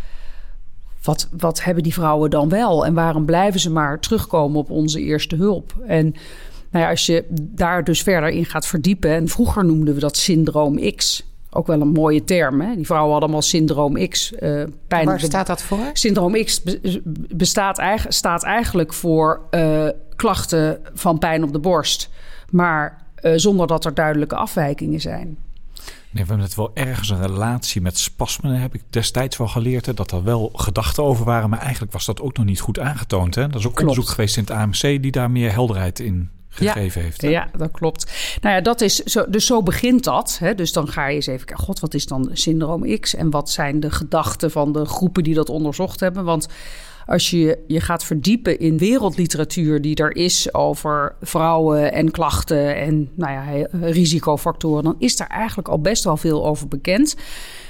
wat, 1.02 1.28
wat 1.38 1.64
hebben 1.64 1.82
die 1.82 1.92
vrouwen 1.92 2.30
dan 2.30 2.48
wel 2.48 2.86
en 2.86 2.94
waarom 2.94 3.24
blijven 3.24 3.60
ze 3.60 3.70
maar 3.70 4.00
terugkomen 4.00 4.58
op 4.58 4.70
onze 4.70 5.00
eerste 5.00 5.36
hulp. 5.36 5.74
En 5.86 6.14
nou 6.72 6.84
ja, 6.84 6.90
als 6.90 7.06
je 7.06 7.24
daar 7.30 7.84
dus 7.84 8.02
verder 8.02 8.28
in 8.28 8.44
gaat 8.44 8.66
verdiepen, 8.66 9.10
en 9.10 9.28
vroeger 9.28 9.64
noemden 9.64 9.94
we 9.94 10.00
dat 10.00 10.16
syndroom 10.16 10.94
X. 10.96 11.26
Ook 11.50 11.66
wel 11.66 11.80
een 11.80 11.88
mooie 11.88 12.24
term. 12.24 12.60
Hè? 12.60 12.74
Die 12.74 12.86
vrouwen 12.86 13.10
hadden 13.10 13.28
allemaal 13.28 13.48
syndroom 13.48 14.08
X. 14.08 14.32
Uh, 14.40 14.64
pijn 14.88 15.06
Waar 15.06 15.20
staat 15.20 15.46
dat 15.46 15.62
voor? 15.62 15.90
Syndroom 15.92 16.44
X 16.44 16.62
bestaat, 17.34 17.82
staat 18.08 18.42
eigenlijk 18.42 18.92
voor 18.92 19.40
uh, 19.50 19.88
klachten 20.16 20.80
van 20.94 21.18
pijn 21.18 21.44
op 21.44 21.52
de 21.52 21.58
borst. 21.58 22.10
Maar 22.50 23.04
uh, 23.22 23.32
zonder 23.36 23.66
dat 23.66 23.84
er 23.84 23.94
duidelijke 23.94 24.36
afwijkingen 24.36 25.00
zijn. 25.00 25.26
Nee, 26.10 26.22
we 26.22 26.28
hebben 26.28 26.40
het 26.40 26.54
wel 26.54 26.70
ergens 26.74 27.10
een 27.10 27.26
relatie 27.26 27.80
met 27.80 27.98
spasmen, 27.98 28.60
heb 28.60 28.74
ik 28.74 28.82
destijds 28.90 29.36
wel 29.36 29.48
geleerd. 29.48 29.86
Hè, 29.86 29.94
dat 29.94 30.10
er 30.10 30.24
wel 30.24 30.50
gedachten 30.54 31.04
over 31.04 31.24
waren, 31.24 31.50
maar 31.50 31.60
eigenlijk 31.60 31.92
was 31.92 32.06
dat 32.06 32.20
ook 32.20 32.36
nog 32.36 32.46
niet 32.46 32.60
goed 32.60 32.78
aangetoond. 32.78 33.34
Hè? 33.34 33.46
Dat 33.48 33.60
is 33.60 33.66
ook 33.66 33.74
Klopt. 33.74 33.88
onderzoek 33.88 34.14
geweest 34.14 34.36
in 34.36 34.42
het 34.42 34.52
AMC 34.52 34.80
die 34.80 35.10
daar 35.10 35.30
meer 35.30 35.52
helderheid 35.52 36.00
in 36.00 36.30
gegeven 36.52 37.00
ja, 37.00 37.06
heeft. 37.06 37.20
Hè? 37.20 37.28
Ja, 37.28 37.50
dat 37.56 37.70
klopt. 37.70 38.12
Nou 38.40 38.54
ja, 38.54 38.60
dat 38.60 38.80
is 38.80 38.96
zo, 38.96 39.24
dus 39.28 39.46
zo 39.46 39.62
begint 39.62 40.04
dat. 40.04 40.36
Hè? 40.40 40.54
Dus 40.54 40.72
dan 40.72 40.88
ga 40.88 41.06
je 41.06 41.14
eens 41.14 41.26
even 41.26 41.46
kijken, 41.46 41.64
god, 41.64 41.80
wat 41.80 41.94
is 41.94 42.06
dan 42.06 42.30
syndroom 42.32 42.98
X? 43.00 43.14
En 43.14 43.30
wat 43.30 43.50
zijn 43.50 43.80
de 43.80 43.90
gedachten 43.90 44.50
van 44.50 44.72
de 44.72 44.84
groepen 44.84 45.22
die 45.22 45.34
dat 45.34 45.48
onderzocht 45.48 46.00
hebben? 46.00 46.24
Want 46.24 46.48
als 47.06 47.30
je 47.30 47.58
je 47.66 47.80
gaat 47.80 48.04
verdiepen 48.04 48.58
in 48.58 48.78
wereldliteratuur 48.78 49.80
die 49.80 49.96
er 49.96 50.16
is 50.16 50.54
over 50.54 51.14
vrouwen 51.20 51.92
en 51.92 52.10
klachten 52.10 52.76
en 52.76 53.10
nou 53.14 53.32
ja, 53.32 53.66
risicofactoren, 53.80 54.84
dan 54.84 54.96
is 54.98 55.16
daar 55.16 55.28
eigenlijk 55.28 55.68
al 55.68 55.80
best 55.80 56.04
wel 56.04 56.16
veel 56.16 56.46
over 56.46 56.68
bekend. 56.68 57.16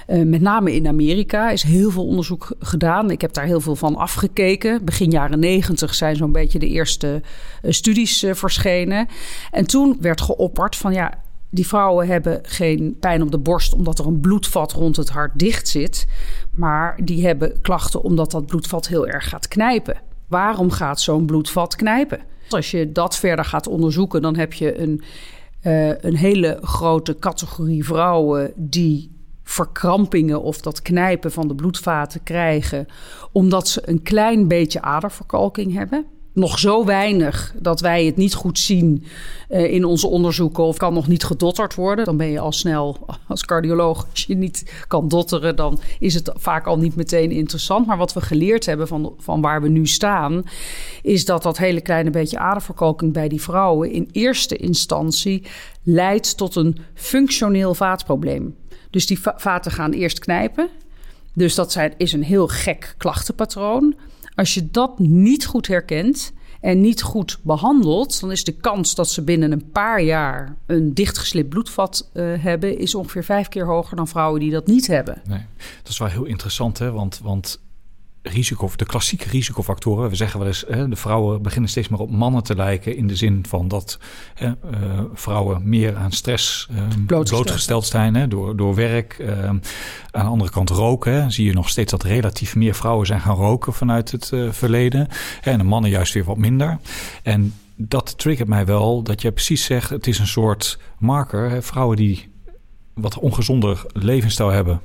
Uh, 0.08 0.22
met 0.22 0.40
name 0.40 0.74
in 0.74 0.86
Amerika 0.86 1.50
is 1.50 1.62
heel 1.62 1.90
veel 1.90 2.06
onderzoek 2.06 2.54
gedaan. 2.58 3.10
Ik 3.10 3.20
heb 3.20 3.32
daar 3.32 3.44
heel 3.44 3.60
veel 3.60 3.76
van 3.76 3.96
afgekeken. 3.96 4.84
Begin 4.84 5.10
jaren 5.10 5.38
negentig 5.38 5.94
zijn 5.94 6.16
zo'n 6.16 6.32
beetje 6.32 6.58
de 6.58 6.68
eerste 6.68 7.22
uh, 7.62 7.72
studies 7.72 8.24
uh, 8.24 8.34
verschenen. 8.34 9.08
En 9.50 9.66
toen 9.66 9.96
werd 10.00 10.20
geopperd 10.20 10.76
van 10.76 10.92
ja, 10.92 11.21
die 11.54 11.66
vrouwen 11.66 12.06
hebben 12.06 12.38
geen 12.42 12.96
pijn 13.00 13.22
op 13.22 13.30
de 13.30 13.38
borst 13.38 13.74
omdat 13.74 13.98
er 13.98 14.06
een 14.06 14.20
bloedvat 14.20 14.72
rond 14.72 14.96
het 14.96 15.08
hart 15.08 15.38
dicht 15.38 15.68
zit. 15.68 16.06
Maar 16.54 16.98
die 17.04 17.26
hebben 17.26 17.60
klachten 17.60 18.02
omdat 18.02 18.30
dat 18.30 18.46
bloedvat 18.46 18.88
heel 18.88 19.06
erg 19.06 19.28
gaat 19.28 19.48
knijpen. 19.48 20.00
Waarom 20.28 20.70
gaat 20.70 21.00
zo'n 21.00 21.26
bloedvat 21.26 21.76
knijpen? 21.76 22.20
Als 22.48 22.70
je 22.70 22.92
dat 22.92 23.16
verder 23.16 23.44
gaat 23.44 23.66
onderzoeken, 23.66 24.22
dan 24.22 24.36
heb 24.36 24.52
je 24.52 24.80
een, 24.80 25.02
uh, 25.62 25.88
een 26.00 26.16
hele 26.16 26.58
grote 26.62 27.18
categorie 27.18 27.84
vrouwen 27.84 28.52
die 28.56 29.10
verkrampingen 29.42 30.42
of 30.42 30.60
dat 30.60 30.82
knijpen 30.82 31.32
van 31.32 31.48
de 31.48 31.54
bloedvaten 31.54 32.22
krijgen, 32.22 32.86
omdat 33.32 33.68
ze 33.68 33.88
een 33.88 34.02
klein 34.02 34.48
beetje 34.48 34.82
aderverkalking 34.82 35.72
hebben 35.74 36.06
nog 36.32 36.58
zo 36.58 36.84
weinig 36.84 37.54
dat 37.58 37.80
wij 37.80 38.04
het 38.04 38.16
niet 38.16 38.34
goed 38.34 38.58
zien 38.58 39.04
uh, 39.50 39.72
in 39.72 39.84
onze 39.84 40.06
onderzoeken 40.06 40.64
of 40.64 40.76
kan 40.76 40.94
nog 40.94 41.08
niet 41.08 41.24
gedotterd 41.24 41.74
worden. 41.74 42.04
Dan 42.04 42.16
ben 42.16 42.30
je 42.30 42.40
al 42.40 42.52
snel 42.52 43.06
als 43.28 43.44
cardioloog, 43.44 44.06
als 44.10 44.24
je 44.24 44.34
niet 44.34 44.84
kan 44.88 45.08
dotteren, 45.08 45.56
dan 45.56 45.80
is 45.98 46.14
het 46.14 46.30
vaak 46.34 46.66
al 46.66 46.78
niet 46.78 46.96
meteen 46.96 47.30
interessant. 47.30 47.86
Maar 47.86 47.96
wat 47.96 48.12
we 48.12 48.20
geleerd 48.20 48.66
hebben 48.66 48.88
van, 48.88 49.14
van 49.18 49.40
waar 49.40 49.62
we 49.62 49.68
nu 49.68 49.86
staan, 49.86 50.42
is 51.02 51.24
dat 51.24 51.42
dat 51.42 51.58
hele 51.58 51.80
kleine 51.80 52.10
beetje 52.10 52.38
aderverkalking 52.38 53.12
bij 53.12 53.28
die 53.28 53.42
vrouwen 53.42 53.90
in 53.90 54.08
eerste 54.12 54.56
instantie 54.56 55.42
leidt 55.82 56.36
tot 56.36 56.56
een 56.56 56.78
functioneel 56.94 57.74
vaatprobleem. 57.74 58.56
Dus 58.90 59.06
die 59.06 59.18
vaten 59.36 59.72
gaan 59.72 59.92
eerst 59.92 60.18
knijpen. 60.18 60.68
Dus 61.34 61.54
dat 61.54 61.72
zijn, 61.72 61.94
is 61.96 62.12
een 62.12 62.22
heel 62.22 62.48
gek 62.48 62.94
klachtenpatroon. 62.98 63.94
Als 64.34 64.54
je 64.54 64.70
dat 64.70 64.98
niet 64.98 65.46
goed 65.46 65.66
herkent 65.66 66.32
en 66.60 66.80
niet 66.80 67.02
goed 67.02 67.38
behandelt, 67.42 68.20
dan 68.20 68.30
is 68.30 68.44
de 68.44 68.52
kans 68.52 68.94
dat 68.94 69.10
ze 69.10 69.22
binnen 69.22 69.52
een 69.52 69.70
paar 69.70 70.02
jaar 70.02 70.56
een 70.66 70.94
dichtgeslipt 70.94 71.48
bloedvat 71.48 72.10
uh, 72.14 72.42
hebben, 72.42 72.78
is 72.78 72.94
ongeveer 72.94 73.24
vijf 73.24 73.48
keer 73.48 73.66
hoger 73.66 73.96
dan 73.96 74.08
vrouwen 74.08 74.40
die 74.40 74.50
dat 74.50 74.66
niet 74.66 74.86
hebben. 74.86 75.22
Nee, 75.28 75.44
dat 75.82 75.92
is 75.92 75.98
wel 75.98 76.08
heel 76.08 76.24
interessant, 76.24 76.78
hè? 76.78 76.90
Want, 76.90 77.20
want 77.22 77.60
risico, 78.22 78.70
de 78.76 78.84
klassieke 78.84 79.28
risicofactoren. 79.28 80.10
We 80.10 80.16
zeggen 80.16 80.38
wel 80.38 80.48
eens, 80.48 80.64
hè, 80.68 80.88
de 80.88 80.96
vrouwen 80.96 81.42
beginnen 81.42 81.70
steeds 81.70 81.88
meer 81.88 82.00
op 82.00 82.10
mannen 82.10 82.42
te 82.42 82.54
lijken. 82.54 82.96
In 82.96 83.06
de 83.06 83.16
zin 83.16 83.44
van 83.48 83.68
dat 83.68 83.98
hè, 84.34 84.46
uh, 84.46 84.54
vrouwen 85.14 85.68
meer 85.68 85.96
aan 85.96 86.12
stress 86.12 86.68
uh, 86.70 86.82
blootgesteld 87.06 87.86
zijn 87.86 88.14
hè, 88.14 88.28
door, 88.28 88.56
door 88.56 88.74
werk. 88.74 89.18
Uh, 89.20 89.44
aan 89.44 89.60
de 90.10 90.20
andere 90.20 90.50
kant 90.50 90.70
roken. 90.70 91.32
Zie 91.32 91.46
je 91.46 91.52
nog 91.52 91.68
steeds 91.68 91.90
dat 91.90 92.02
relatief 92.02 92.56
meer 92.56 92.74
vrouwen 92.74 93.06
zijn 93.06 93.20
gaan 93.20 93.36
roken 93.36 93.72
vanuit 93.72 94.10
het 94.10 94.32
verleden. 94.50 95.08
En 95.42 95.58
de 95.58 95.64
mannen 95.64 95.90
juist 95.90 96.12
weer 96.12 96.24
wat 96.24 96.36
minder. 96.36 96.78
En 97.22 97.54
dat 97.76 98.18
triggert 98.18 98.48
mij 98.48 98.66
wel 98.66 99.02
dat 99.02 99.22
je 99.22 99.32
precies 99.32 99.64
zegt, 99.64 99.90
het 99.90 100.06
is 100.06 100.18
een 100.18 100.26
soort 100.26 100.78
marker. 100.98 101.50
Hè, 101.50 101.62
vrouwen 101.62 101.96
die 101.96 102.28
wat 102.94 103.18
ongezonder 103.18 103.84
levensstijl 103.92 104.50
hebben 104.50 104.80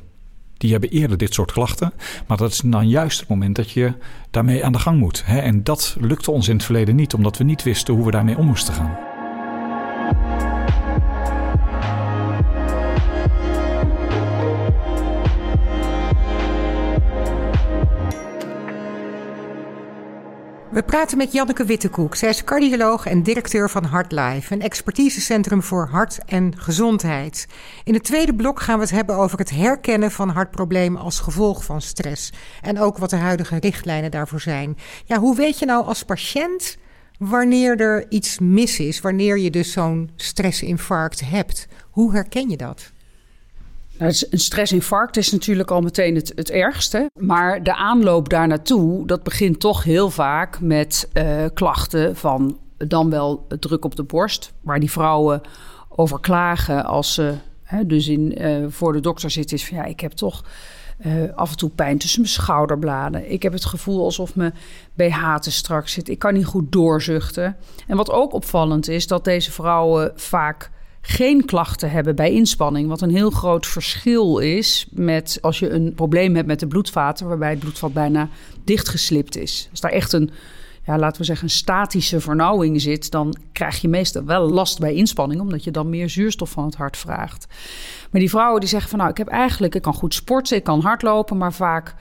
die 0.57 0.71
hebben 0.71 0.89
eerder 0.89 1.17
dit 1.17 1.33
soort 1.33 1.51
klachten. 1.51 1.93
Maar 2.27 2.37
dat 2.37 2.51
is 2.51 2.61
dan 2.65 2.89
juist 2.89 3.19
het 3.19 3.29
moment 3.29 3.55
dat 3.55 3.71
je 3.71 3.93
daarmee 4.31 4.65
aan 4.65 4.71
de 4.71 4.79
gang 4.79 4.99
moet. 4.99 5.23
En 5.27 5.63
dat 5.63 5.95
lukte 5.99 6.31
ons 6.31 6.47
in 6.47 6.55
het 6.55 6.65
verleden 6.65 6.95
niet, 6.95 7.13
omdat 7.13 7.37
we 7.37 7.43
niet 7.43 7.63
wisten 7.63 7.93
hoe 7.93 8.05
we 8.05 8.11
daarmee 8.11 8.37
om 8.37 8.45
moesten 8.45 8.73
gaan. 8.73 9.16
We 20.77 20.83
praten 20.83 21.17
met 21.17 21.31
Janneke 21.31 21.65
Wittekoek. 21.65 22.15
Zij 22.15 22.29
is 22.29 22.43
cardioloog 22.43 23.05
en 23.05 23.23
directeur 23.23 23.69
van 23.69 23.85
HeartLife, 23.85 24.53
een 24.53 24.61
expertisecentrum 24.61 25.63
voor 25.63 25.87
hart 25.87 26.19
en 26.25 26.59
gezondheid. 26.59 27.47
In 27.83 27.93
het 27.93 28.03
tweede 28.03 28.35
blok 28.35 28.61
gaan 28.61 28.75
we 28.75 28.81
het 28.81 28.93
hebben 28.93 29.15
over 29.15 29.37
het 29.37 29.49
herkennen 29.49 30.11
van 30.11 30.29
hartproblemen 30.29 31.01
als 31.01 31.19
gevolg 31.19 31.63
van 31.63 31.81
stress. 31.81 32.33
En 32.61 32.79
ook 32.79 32.97
wat 32.97 33.09
de 33.09 33.15
huidige 33.15 33.57
richtlijnen 33.59 34.11
daarvoor 34.11 34.41
zijn. 34.41 34.77
Ja, 35.05 35.19
hoe 35.19 35.35
weet 35.35 35.59
je 35.59 35.65
nou 35.65 35.85
als 35.85 36.03
patiënt 36.03 36.77
wanneer 37.19 37.79
er 37.79 38.05
iets 38.09 38.39
mis 38.39 38.79
is, 38.79 39.01
wanneer 39.01 39.37
je 39.37 39.49
dus 39.49 39.71
zo'n 39.71 40.09
stressinfarct 40.15 41.29
hebt? 41.29 41.67
Hoe 41.89 42.13
herken 42.13 42.49
je 42.49 42.57
dat? 42.57 42.91
Nou, 43.97 44.13
een 44.29 44.39
stressinfarct 44.39 45.17
is 45.17 45.31
natuurlijk 45.31 45.71
al 45.71 45.81
meteen 45.81 46.15
het, 46.15 46.31
het 46.35 46.51
ergste. 46.51 47.09
Maar 47.19 47.63
de 47.63 47.75
aanloop 47.75 48.29
daar 48.29 48.47
naartoe, 48.47 49.07
dat 49.07 49.23
begint 49.23 49.59
toch 49.59 49.83
heel 49.83 50.09
vaak 50.09 50.59
met 50.59 51.09
uh, 51.13 51.45
klachten 51.53 52.15
van 52.15 52.57
dan 52.77 53.09
wel 53.09 53.47
druk 53.59 53.85
op 53.85 53.95
de 53.95 54.03
borst. 54.03 54.53
Waar 54.61 54.79
die 54.79 54.91
vrouwen 54.91 55.41
over 55.89 56.19
klagen 56.19 56.85
als 56.85 57.13
ze 57.13 57.33
hè, 57.63 57.85
dus 57.85 58.07
in, 58.07 58.41
uh, 58.41 58.65
voor 58.69 58.93
de 58.93 58.99
dokter 58.99 59.29
zitten. 59.29 59.57
Is 59.57 59.65
van 59.65 59.77
ja, 59.77 59.83
ik 59.83 59.99
heb 59.99 60.11
toch 60.11 60.43
uh, 61.05 61.33
af 61.35 61.51
en 61.51 61.57
toe 61.57 61.69
pijn 61.69 61.97
tussen 61.97 62.21
mijn 62.21 62.33
schouderbladen. 62.33 63.31
Ik 63.31 63.43
heb 63.43 63.53
het 63.53 63.65
gevoel 63.65 64.03
alsof 64.03 64.35
mijn 64.35 64.53
BH 64.93 65.35
te 65.35 65.51
strak 65.51 65.87
zit. 65.87 66.09
Ik 66.09 66.19
kan 66.19 66.33
niet 66.33 66.45
goed 66.45 66.71
doorzuchten. 66.71 67.57
En 67.87 67.97
wat 67.97 68.11
ook 68.11 68.33
opvallend 68.33 68.87
is, 68.87 69.07
dat 69.07 69.23
deze 69.23 69.51
vrouwen 69.51 70.11
vaak 70.15 70.71
geen 71.09 71.45
klachten 71.45 71.91
hebben 71.91 72.15
bij 72.15 72.31
inspanning. 72.31 72.87
Wat 72.87 73.01
een 73.01 73.15
heel 73.15 73.29
groot 73.29 73.65
verschil 73.65 74.37
is 74.37 74.87
met 74.91 75.37
als 75.41 75.59
je 75.59 75.69
een 75.69 75.93
probleem 75.93 76.35
hebt 76.35 76.47
met 76.47 76.59
de 76.59 76.67
bloedvaten, 76.67 77.27
waarbij 77.27 77.49
het 77.49 77.59
bloedvat 77.59 77.93
bijna 77.93 78.29
dichtgeslipt 78.63 79.37
is. 79.37 79.67
Als 79.71 79.79
daar 79.79 79.91
echt 79.91 80.13
een, 80.13 80.29
ja, 80.85 80.97
laten 80.97 81.19
we 81.19 81.25
zeggen, 81.25 81.45
een 81.45 81.51
statische 81.51 82.19
vernauwing 82.19 82.81
zit, 82.81 83.11
dan 83.11 83.37
krijg 83.51 83.81
je 83.81 83.87
meestal 83.87 84.23
wel 84.23 84.49
last 84.49 84.79
bij 84.79 84.93
inspanning, 84.93 85.41
omdat 85.41 85.63
je 85.63 85.71
dan 85.71 85.89
meer 85.89 86.09
zuurstof 86.09 86.49
van 86.49 86.65
het 86.65 86.75
hart 86.75 86.97
vraagt. 86.97 87.47
Maar 88.11 88.21
die 88.21 88.29
vrouwen 88.29 88.59
die 88.59 88.69
zeggen 88.69 88.89
van 88.89 88.99
nou, 88.99 89.11
ik 89.11 89.17
heb 89.17 89.27
eigenlijk, 89.27 89.75
ik 89.75 89.81
kan 89.81 89.93
goed 89.93 90.13
sporten, 90.13 90.57
ik 90.57 90.63
kan 90.63 90.81
hardlopen, 90.81 91.37
maar 91.37 91.53
vaak 91.53 91.95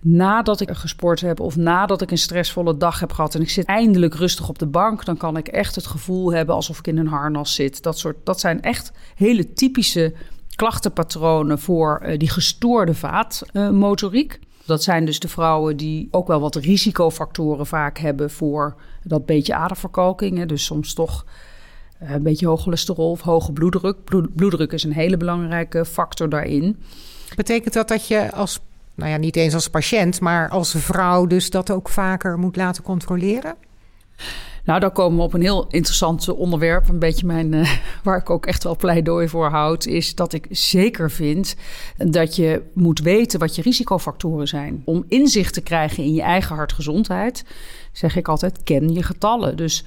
nadat 0.00 0.60
ik 0.60 0.70
gesport 0.70 1.20
heb 1.20 1.40
of 1.40 1.56
nadat 1.56 2.02
ik 2.02 2.10
een 2.10 2.18
stressvolle 2.18 2.76
dag 2.76 3.00
heb 3.00 3.12
gehad 3.12 3.34
en 3.34 3.40
ik 3.40 3.50
zit 3.50 3.66
eindelijk 3.66 4.14
rustig 4.14 4.48
op 4.48 4.58
de 4.58 4.66
bank, 4.66 5.04
dan 5.04 5.16
kan 5.16 5.36
ik 5.36 5.48
echt 5.48 5.74
het 5.74 5.86
gevoel 5.86 6.32
hebben 6.32 6.54
alsof 6.54 6.78
ik 6.78 6.86
in 6.86 6.98
een 6.98 7.06
harnas 7.06 7.54
zit. 7.54 7.82
Dat, 7.82 7.98
soort, 7.98 8.16
dat 8.24 8.40
zijn 8.40 8.62
echt 8.62 8.92
hele 9.14 9.52
typische 9.52 10.14
klachtenpatronen 10.56 11.58
voor 11.58 12.02
uh, 12.02 12.18
die 12.18 12.30
gestoorde 12.30 12.94
vaatmotoriek. 12.94 14.40
Dat 14.64 14.82
zijn 14.82 15.04
dus 15.04 15.18
de 15.18 15.28
vrouwen 15.28 15.76
die 15.76 16.08
ook 16.10 16.26
wel 16.26 16.40
wat 16.40 16.54
risicofactoren 16.54 17.66
vaak 17.66 17.98
hebben 17.98 18.30
voor 18.30 18.76
dat 19.02 19.26
beetje 19.26 19.54
aderverkalking. 19.54 20.38
Hè. 20.38 20.46
Dus 20.46 20.64
soms 20.64 20.94
toch 20.94 21.24
uh, 22.02 22.10
een 22.10 22.22
beetje 22.22 22.46
hoog 22.46 22.62
cholesterol 22.62 23.10
of 23.10 23.20
hoge 23.20 23.52
bloeddruk. 23.52 23.96
Bloeddruk 24.34 24.72
is 24.72 24.84
een 24.84 24.92
hele 24.92 25.16
belangrijke 25.16 25.84
factor 25.84 26.28
daarin. 26.28 26.82
Betekent 27.36 27.74
dat 27.74 27.88
dat 27.88 28.08
je 28.08 28.32
als 28.32 28.60
nou 28.96 29.10
ja, 29.10 29.16
niet 29.16 29.36
eens 29.36 29.54
als 29.54 29.68
patiënt, 29.68 30.20
maar 30.20 30.48
als 30.48 30.74
vrouw 30.78 31.26
dus 31.26 31.50
dat 31.50 31.70
ook 31.70 31.88
vaker 31.88 32.38
moet 32.38 32.56
laten 32.56 32.82
controleren? 32.82 33.54
Nou, 34.64 34.80
dan 34.80 34.92
komen 34.92 35.18
we 35.18 35.24
op 35.24 35.34
een 35.34 35.40
heel 35.40 35.66
interessant 35.68 36.28
onderwerp. 36.28 36.88
Een 36.88 36.98
beetje 36.98 37.26
mijn, 37.26 37.52
uh, 37.52 37.70
waar 38.02 38.18
ik 38.18 38.30
ook 38.30 38.46
echt 38.46 38.64
wel 38.64 38.76
pleidooi 38.76 39.28
voor 39.28 39.48
houd, 39.48 39.86
is 39.86 40.14
dat 40.14 40.32
ik 40.32 40.46
zeker 40.50 41.10
vind 41.10 41.56
dat 41.96 42.36
je 42.36 42.62
moet 42.74 43.00
weten 43.00 43.38
wat 43.38 43.54
je 43.54 43.62
risicofactoren 43.62 44.48
zijn. 44.48 44.82
Om 44.84 45.04
inzicht 45.08 45.54
te 45.54 45.60
krijgen 45.60 46.04
in 46.04 46.14
je 46.14 46.22
eigen 46.22 46.56
hartgezondheid, 46.56 47.44
zeg 47.92 48.16
ik 48.16 48.28
altijd: 48.28 48.62
ken 48.62 48.92
je 48.92 49.02
getallen. 49.02 49.56
Dus 49.56 49.84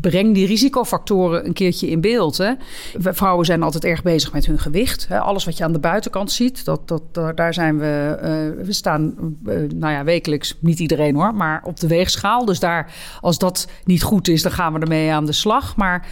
breng 0.00 0.34
die 0.34 0.46
risicofactoren 0.46 1.46
een 1.46 1.52
keertje 1.52 1.88
in 1.88 2.00
beeld. 2.00 2.38
Hè. 2.38 2.52
Vrouwen 2.98 3.46
zijn 3.46 3.62
altijd 3.62 3.84
erg 3.84 4.02
bezig 4.02 4.32
met 4.32 4.46
hun 4.46 4.58
gewicht. 4.58 5.08
Hè. 5.08 5.20
Alles 5.20 5.44
wat 5.44 5.56
je 5.56 5.64
aan 5.64 5.72
de 5.72 5.78
buitenkant 5.78 6.30
ziet, 6.30 6.64
dat, 6.64 6.88
dat, 6.88 7.36
daar 7.36 7.54
zijn 7.54 7.78
we. 7.78 8.18
Uh, 8.58 8.64
we 8.64 8.72
staan, 8.72 9.14
uh, 9.46 9.70
nou 9.74 9.92
ja, 9.92 10.04
wekelijks, 10.04 10.56
niet 10.60 10.78
iedereen 10.78 11.14
hoor, 11.14 11.34
maar 11.34 11.62
op 11.64 11.80
de 11.80 11.86
weegschaal. 11.86 12.44
Dus 12.44 12.60
daar, 12.60 12.94
als 13.20 13.38
dat 13.38 13.68
niet 13.84 14.02
goed 14.02 14.28
is, 14.28 14.42
dan 14.42 14.52
gaan 14.52 14.72
we 14.72 14.78
ermee 14.78 15.12
aan 15.12 15.26
de 15.26 15.32
slag. 15.32 15.76
Maar 15.76 16.06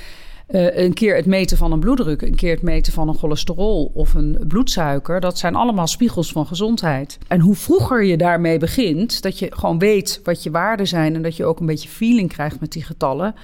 uh, 0.49 0.77
een 0.77 0.93
keer 0.93 1.17
het 1.17 1.27
meten 1.27 1.57
van 1.57 1.73
een 1.73 1.81
bloeddruk, 1.81 2.23
een 2.23 2.35
keer 2.35 2.55
het 2.55 2.63
meten 2.63 2.93
van 2.93 3.09
een 3.09 3.19
cholesterol 3.19 3.91
of 3.95 4.15
een 4.15 4.45
bloedsuiker. 4.49 5.21
Dat 5.21 5.39
zijn 5.39 5.55
allemaal 5.55 5.87
spiegels 5.87 6.33
van 6.33 6.47
gezondheid. 6.47 7.19
En 7.29 7.41
hoe 7.41 7.55
vroeger 7.55 8.05
je 8.05 8.17
daarmee 8.17 8.59
begint, 8.59 9.23
dat 9.23 9.39
je 9.39 9.55
gewoon 9.55 9.79
weet 9.79 10.21
wat 10.25 10.43
je 10.43 10.51
waarden 10.51 10.87
zijn 10.87 11.15
en 11.15 11.23
dat 11.23 11.37
je 11.37 11.45
ook 11.45 11.61
een 11.61 11.67
beetje 11.67 11.89
feeling 11.89 12.29
krijgt 12.29 12.61
met 12.61 12.73
die 12.73 12.85
getallen. 12.85 13.35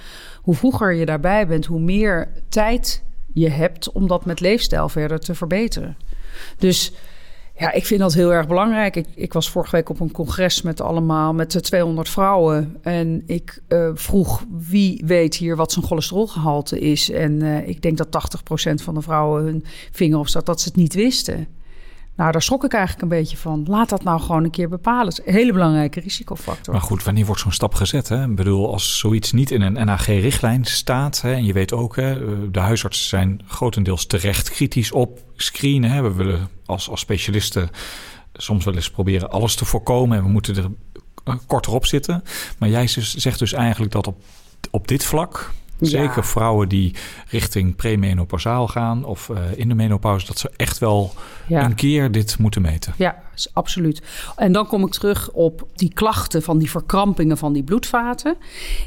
Hoe 0.41 0.55
vroeger 0.55 0.93
je 0.93 1.05
daarbij 1.05 1.47
bent, 1.47 1.65
hoe 1.65 1.79
meer 1.79 2.29
tijd 2.49 3.03
je 3.33 3.49
hebt 3.49 3.91
om 3.91 4.07
dat 4.07 4.25
met 4.25 4.39
leefstijl 4.39 4.89
verder 4.89 5.19
te 5.19 5.35
verbeteren. 5.35 5.97
Dus 6.57 6.93
Ja, 7.61 7.71
ik 7.71 7.85
vind 7.85 7.99
dat 7.99 8.13
heel 8.13 8.33
erg 8.33 8.47
belangrijk. 8.47 8.95
Ik, 8.95 9.07
ik 9.15 9.33
was 9.33 9.49
vorige 9.49 9.75
week 9.75 9.89
op 9.89 9.99
een 9.99 10.11
congres 10.11 10.61
met 10.61 10.81
allemaal 10.81 11.33
met 11.33 11.51
de 11.51 11.61
200 11.61 12.09
vrouwen. 12.09 12.77
En 12.81 13.23
ik 13.25 13.61
uh, 13.67 13.89
vroeg 13.93 14.45
wie 14.67 15.03
weet 15.05 15.35
hier 15.35 15.55
wat 15.55 15.71
zijn 15.71 15.85
cholesterolgehalte 15.85 16.79
is. 16.79 17.09
En 17.09 17.43
uh, 17.43 17.67
ik 17.67 17.81
denk 17.81 17.97
dat 17.97 18.41
80% 18.71 18.73
van 18.73 18.93
de 18.93 19.01
vrouwen 19.01 19.43
hun 19.43 19.63
vinger 19.91 20.19
op 20.19 20.27
staat 20.27 20.45
dat 20.45 20.61
ze 20.61 20.67
het 20.67 20.77
niet 20.77 20.93
wisten. 20.93 21.47
Nou, 22.21 22.33
daar 22.33 22.41
schrok 22.41 22.63
ik 22.63 22.73
eigenlijk 22.73 23.03
een 23.03 23.17
beetje 23.17 23.37
van. 23.37 23.65
Laat 23.67 23.89
dat 23.89 24.03
nou 24.03 24.19
gewoon 24.19 24.43
een 24.43 24.51
keer 24.51 24.69
bepalen. 24.69 25.07
Is 25.07 25.21
een 25.25 25.33
hele 25.33 25.53
belangrijke 25.53 25.99
risicofactor. 25.99 26.73
Maar 26.73 26.83
goed, 26.83 27.03
wanneer 27.03 27.25
wordt 27.25 27.41
zo'n 27.41 27.51
stap 27.51 27.73
gezet? 27.73 28.09
Hè? 28.09 28.23
Ik 28.23 28.35
bedoel, 28.35 28.71
als 28.71 28.99
zoiets 28.99 29.31
niet 29.31 29.51
in 29.51 29.61
een 29.61 29.85
NAG-richtlijn 29.85 30.65
staat... 30.65 31.21
Hè, 31.21 31.33
en 31.33 31.45
je 31.45 31.53
weet 31.53 31.73
ook, 31.73 31.95
hè, 31.95 32.19
de 32.51 32.59
huisartsen 32.59 33.09
zijn 33.09 33.41
grotendeels 33.47 34.05
terecht 34.05 34.49
kritisch 34.49 34.91
op 34.91 35.19
screenen. 35.35 36.03
We 36.03 36.13
willen 36.13 36.49
als, 36.65 36.89
als 36.89 36.99
specialisten 36.99 37.69
soms 38.33 38.65
wel 38.65 38.75
eens 38.75 38.91
proberen 38.91 39.31
alles 39.31 39.55
te 39.55 39.65
voorkomen... 39.65 40.17
en 40.17 40.23
we 40.23 40.29
moeten 40.29 40.55
er 40.55 40.69
korter 41.47 41.73
op 41.73 41.85
zitten. 41.85 42.23
Maar 42.57 42.69
jij 42.69 42.87
zegt 42.97 43.39
dus 43.39 43.53
eigenlijk 43.53 43.91
dat 43.91 44.07
op, 44.07 44.21
op 44.71 44.87
dit 44.87 45.05
vlak 45.05 45.51
Zeker 45.81 46.25
vrouwen 46.25 46.69
die 46.69 46.95
richting 47.27 47.75
premenopausaal 47.75 48.67
gaan 48.67 49.03
of 49.03 49.29
uh, 49.29 49.37
in 49.55 49.69
de 49.69 49.75
menopauze, 49.75 50.25
dat 50.25 50.39
ze 50.39 50.51
echt 50.55 50.77
wel 50.77 51.13
een 51.49 51.75
keer 51.75 52.11
dit 52.11 52.37
moeten 52.39 52.61
meten. 52.61 52.93
Ja, 52.97 53.23
absoluut. 53.53 54.01
En 54.35 54.51
dan 54.51 54.67
kom 54.67 54.85
ik 54.85 54.91
terug 54.91 55.31
op 55.31 55.67
die 55.75 55.93
klachten 55.93 56.43
van 56.43 56.57
die 56.57 56.69
verkrampingen 56.69 57.37
van 57.37 57.53
die 57.53 57.63
bloedvaten. 57.63 58.37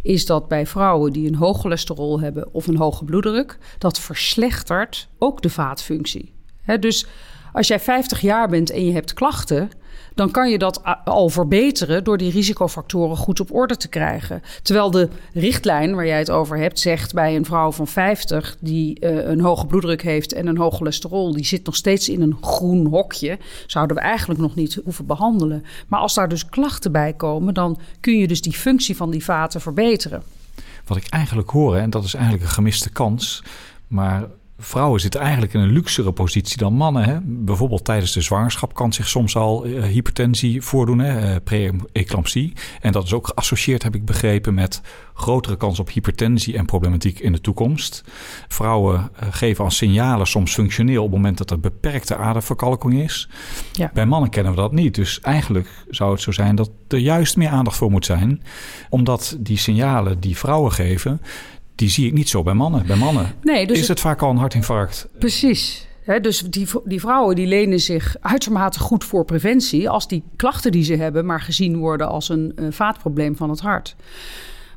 Is 0.02 0.26
dat 0.26 0.48
bij 0.48 0.66
vrouwen 0.66 1.12
die 1.12 1.28
een 1.28 1.34
hoog 1.34 1.60
cholesterol 1.60 2.20
hebben 2.20 2.48
of 2.52 2.66
een 2.66 2.76
hoge 2.76 3.04
bloeddruk, 3.04 3.58
dat 3.78 4.00
verslechtert 4.00 5.08
ook 5.18 5.42
de 5.42 5.50
vaatfunctie. 5.50 6.32
dus 6.80 7.06
als 7.52 7.68
jij 7.68 7.80
50 7.80 8.20
jaar 8.20 8.48
bent 8.48 8.70
en 8.70 8.86
je 8.86 8.92
hebt 8.92 9.14
klachten, 9.14 9.70
dan 10.14 10.30
kan 10.30 10.50
je 10.50 10.58
dat 10.58 10.80
al 11.04 11.28
verbeteren 11.28 12.04
door 12.04 12.18
die 12.18 12.30
risicofactoren 12.30 13.16
goed 13.16 13.40
op 13.40 13.54
orde 13.54 13.76
te 13.76 13.88
krijgen. 13.88 14.42
Terwijl 14.62 14.90
de 14.90 15.08
richtlijn 15.32 15.94
waar 15.94 16.06
jij 16.06 16.18
het 16.18 16.30
over 16.30 16.58
hebt 16.58 16.78
zegt 16.78 17.14
bij 17.14 17.36
een 17.36 17.44
vrouw 17.44 17.72
van 17.72 17.86
50 17.86 18.56
die 18.60 19.00
uh, 19.00 19.28
een 19.28 19.40
hoge 19.40 19.66
bloeddruk 19.66 20.02
heeft 20.02 20.32
en 20.32 20.46
een 20.46 20.56
hoog 20.56 20.76
cholesterol, 20.76 21.32
die 21.32 21.44
zit 21.44 21.64
nog 21.64 21.76
steeds 21.76 22.08
in 22.08 22.22
een 22.22 22.36
groen 22.40 22.86
hokje, 22.86 23.38
zouden 23.66 23.96
we 23.96 24.02
eigenlijk 24.02 24.40
nog 24.40 24.54
niet 24.54 24.80
hoeven 24.84 25.06
behandelen. 25.06 25.64
Maar 25.88 26.00
als 26.00 26.14
daar 26.14 26.28
dus 26.28 26.48
klachten 26.48 26.92
bij 26.92 27.12
komen, 27.12 27.54
dan 27.54 27.78
kun 28.00 28.18
je 28.18 28.28
dus 28.28 28.42
die 28.42 28.52
functie 28.52 28.96
van 28.96 29.10
die 29.10 29.24
vaten 29.24 29.60
verbeteren. 29.60 30.22
Wat 30.86 30.96
ik 30.96 31.06
eigenlijk 31.08 31.50
hoor, 31.50 31.76
en 31.76 31.90
dat 31.90 32.04
is 32.04 32.14
eigenlijk 32.14 32.44
een 32.44 32.50
gemiste 32.50 32.90
kans, 32.90 33.42
maar 33.86 34.24
vrouwen 34.58 35.00
zitten 35.00 35.20
eigenlijk 35.20 35.52
in 35.54 35.60
een 35.60 35.72
luxere 35.72 36.12
positie 36.12 36.56
dan 36.56 36.72
mannen. 36.74 37.04
Hè? 37.04 37.18
Bijvoorbeeld 37.22 37.84
tijdens 37.84 38.12
de 38.12 38.20
zwangerschap 38.20 38.74
kan 38.74 38.92
zich 38.92 39.08
soms 39.08 39.36
al 39.36 39.66
uh, 39.66 39.82
hypertensie 39.82 40.62
voordoen, 40.62 40.98
uh, 40.98 41.34
pre-eclampsie. 41.44 42.52
En 42.80 42.92
dat 42.92 43.04
is 43.04 43.12
ook 43.12 43.26
geassocieerd, 43.26 43.82
heb 43.82 43.94
ik 43.94 44.04
begrepen, 44.04 44.54
met 44.54 44.80
grotere 45.14 45.56
kans 45.56 45.78
op 45.78 45.90
hypertensie 45.90 46.56
en 46.56 46.64
problematiek 46.64 47.18
in 47.18 47.32
de 47.32 47.40
toekomst. 47.40 48.04
Vrouwen 48.48 49.10
uh, 49.22 49.28
geven 49.30 49.64
als 49.64 49.76
signalen 49.76 50.26
soms 50.26 50.54
functioneel 50.54 51.02
op 51.02 51.10
het 51.10 51.16
moment 51.16 51.38
dat 51.38 51.50
er 51.50 51.60
beperkte 51.60 52.16
aderverkalking 52.16 52.94
is. 52.94 53.28
Ja. 53.72 53.90
Bij 53.94 54.06
mannen 54.06 54.30
kennen 54.30 54.52
we 54.52 54.60
dat 54.60 54.72
niet. 54.72 54.94
Dus 54.94 55.20
eigenlijk 55.20 55.68
zou 55.88 56.12
het 56.12 56.20
zo 56.20 56.32
zijn 56.32 56.56
dat 56.56 56.70
er 56.88 56.98
juist 56.98 57.36
meer 57.36 57.48
aandacht 57.48 57.76
voor 57.76 57.90
moet 57.90 58.04
zijn, 58.04 58.42
omdat 58.88 59.36
die 59.40 59.58
signalen 59.58 60.20
die 60.20 60.36
vrouwen 60.36 60.72
geven 60.72 61.20
die 61.74 61.88
zie 61.88 62.06
ik 62.06 62.12
niet 62.12 62.28
zo 62.28 62.42
bij 62.42 62.54
mannen. 62.54 62.86
Bij 62.86 62.96
mannen 62.96 63.34
nee, 63.42 63.66
dus 63.66 63.78
is 63.78 63.88
het, 63.88 64.00
vaak 64.00 64.22
al 64.22 64.30
een 64.30 64.36
hartinfarct. 64.36 65.08
Precies. 65.18 65.86
dus 66.20 66.40
die, 66.40 66.68
die 66.84 67.00
vrouwen 67.00 67.36
die 67.36 67.46
lenen 67.46 67.80
zich 67.80 68.16
uitermate 68.20 68.78
goed 68.78 69.04
voor 69.04 69.24
preventie... 69.24 69.88
als 69.88 70.08
die 70.08 70.22
klachten 70.36 70.72
die 70.72 70.84
ze 70.84 70.96
hebben 70.96 71.26
maar 71.26 71.40
gezien 71.40 71.76
worden 71.76 72.08
als 72.08 72.28
een 72.28 72.52
uh, 72.56 72.66
vaatprobleem 72.70 73.36
van 73.36 73.50
het 73.50 73.60
hart. 73.60 73.96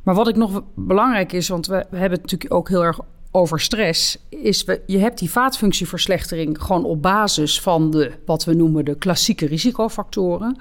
Maar 0.03 0.15
wat 0.15 0.27
ik 0.27 0.35
nog 0.35 0.63
belangrijk 0.75 1.33
is, 1.33 1.47
want 1.47 1.67
we, 1.67 1.85
we 1.89 1.97
hebben 1.97 2.19
het 2.19 2.21
natuurlijk 2.21 2.53
ook 2.53 2.69
heel 2.69 2.83
erg 2.83 2.99
over 3.31 3.59
stress, 3.59 4.17
is 4.29 4.63
we, 4.63 4.81
je 4.85 4.97
hebt 4.97 5.19
die 5.19 5.31
vaatfunctieverslechtering 5.31 6.61
gewoon 6.61 6.85
op 6.85 7.01
basis 7.01 7.61
van 7.61 7.91
de, 7.91 8.11
wat 8.25 8.45
we 8.45 8.53
noemen 8.53 8.85
de 8.85 8.95
klassieke 8.95 9.45
risicofactoren. 9.45 10.57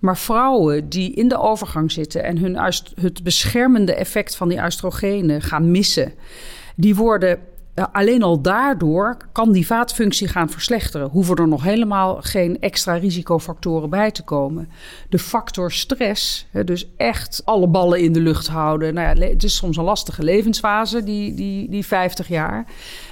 Maar 0.00 0.18
vrouwen 0.18 0.88
die 0.88 1.14
in 1.14 1.28
de 1.28 1.38
overgang 1.38 1.92
zitten 1.92 2.24
en 2.24 2.38
hun, 2.38 2.56
het 3.00 3.22
beschermende 3.22 3.94
effect 3.94 4.36
van 4.36 4.48
die 4.48 4.64
oestrogenen 4.64 5.42
gaan 5.42 5.70
missen, 5.70 6.12
die 6.76 6.94
worden 6.94 7.38
alleen 7.92 8.22
al 8.22 8.40
daardoor 8.40 9.16
kan 9.32 9.52
die 9.52 9.66
vaatfunctie 9.66 10.28
gaan 10.28 10.50
verslechteren. 10.50 11.08
Hoeven 11.08 11.36
er 11.36 11.48
nog 11.48 11.62
helemaal 11.62 12.18
geen 12.20 12.60
extra 12.60 12.94
risicofactoren 12.94 13.90
bij 13.90 14.10
te 14.10 14.22
komen. 14.22 14.68
De 15.08 15.18
factor 15.18 15.72
stress, 15.72 16.46
dus 16.64 16.88
echt 16.96 17.42
alle 17.44 17.66
ballen 17.66 18.00
in 18.00 18.12
de 18.12 18.20
lucht 18.20 18.46
houden. 18.46 18.94
Nou 18.94 19.18
ja, 19.18 19.26
het 19.26 19.44
is 19.44 19.56
soms 19.56 19.76
een 19.76 19.84
lastige 19.84 20.22
levensfase, 20.22 21.04
die, 21.04 21.34
die, 21.34 21.70
die 21.70 21.86
50 21.86 22.28
jaar. 22.28 22.66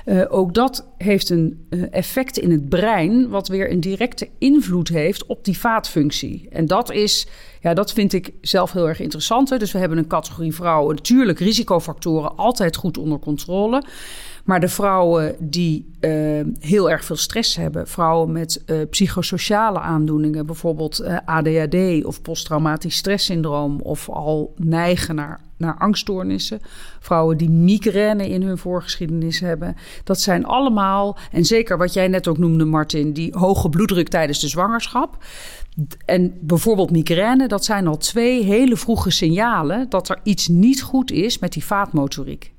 Uh, 0.07 0.25
ook 0.29 0.55
dat 0.55 0.87
heeft 0.99 1.31
een 1.31 1.67
uh, 1.71 1.85
effect 1.91 2.39
in 2.39 2.51
het 2.51 2.69
brein, 2.69 3.29
wat 3.29 3.49
weer 3.49 3.71
een 3.71 3.81
directe 3.81 4.29
invloed 4.39 4.89
heeft 4.89 5.27
op 5.27 5.45
die 5.45 5.59
vaatfunctie. 5.59 6.49
En 6.51 6.67
dat 6.67 6.93
is, 6.93 7.27
ja, 7.61 7.75
dat 7.75 7.93
vind 7.93 8.13
ik 8.13 8.33
zelf 8.41 8.73
heel 8.73 8.89
erg 8.89 9.01
interessant. 9.01 9.59
Dus 9.59 9.73
we 9.73 9.79
hebben 9.79 9.99
een 9.99 10.07
categorie 10.07 10.55
vrouwen, 10.55 10.95
natuurlijk 10.95 11.39
risicofactoren 11.39 12.37
altijd 12.37 12.77
goed 12.77 12.99
onder 12.99 13.19
controle. 13.19 13.83
Maar 14.45 14.61
de 14.61 14.69
vrouwen 14.69 15.37
die 15.39 15.91
uh, 16.01 16.41
heel 16.61 16.91
erg 16.91 17.05
veel 17.05 17.17
stress 17.17 17.57
hebben, 17.57 17.89
vrouwen 17.89 18.33
met 18.33 18.63
uh, 18.67 18.77
psychosociale 18.91 19.79
aandoeningen, 19.79 20.47
bijvoorbeeld 20.47 20.99
eh, 20.99 21.17
ADHD 21.25 22.05
of 22.05 22.23
posttraumatisch 22.23 22.97
stresssyndroom, 22.97 23.81
of 23.81 24.09
al 24.09 24.55
neigen 24.57 25.15
naar, 25.15 25.41
naar 25.57 25.77
angststoornissen, 25.79 26.61
vrouwen 27.01 27.37
die 27.37 27.51
migraine 27.51 28.29
in 28.29 28.43
hun 28.43 28.59
voorgeschiedenis 28.59 29.41
hebben, 29.41 29.77
dat 30.05 30.21
zijn 30.21 30.47
allemaal, 30.47 31.17
en 31.33 31.45
zeker 31.45 31.79
wat 31.79 31.93
jij 31.93 32.09
net 32.09 32.29
ook 32.29 32.39
noemde, 32.39 32.65
Martin, 32.65 33.13
die 33.13 33.35
hoge 33.37 33.69
bloeddruk 33.69 34.09
tijdens 34.09 34.41
de 34.41 34.49
zwangerschap. 34.49 35.25
En 36.05 36.35
bijvoorbeeld 36.41 36.91
migraine, 36.91 37.49
dat 37.49 37.65
zijn 37.65 37.87
al 37.87 37.97
twee 37.97 38.43
hele 38.43 38.77
vroege 38.77 39.11
signalen 39.11 39.89
dat 39.89 40.09
er 40.09 40.19
iets 40.23 40.49
niet 40.49 40.83
goed 40.83 41.11
is 41.11 41.39
met 41.39 41.53
die 41.53 41.65
vaatmotoriek. 41.65 42.53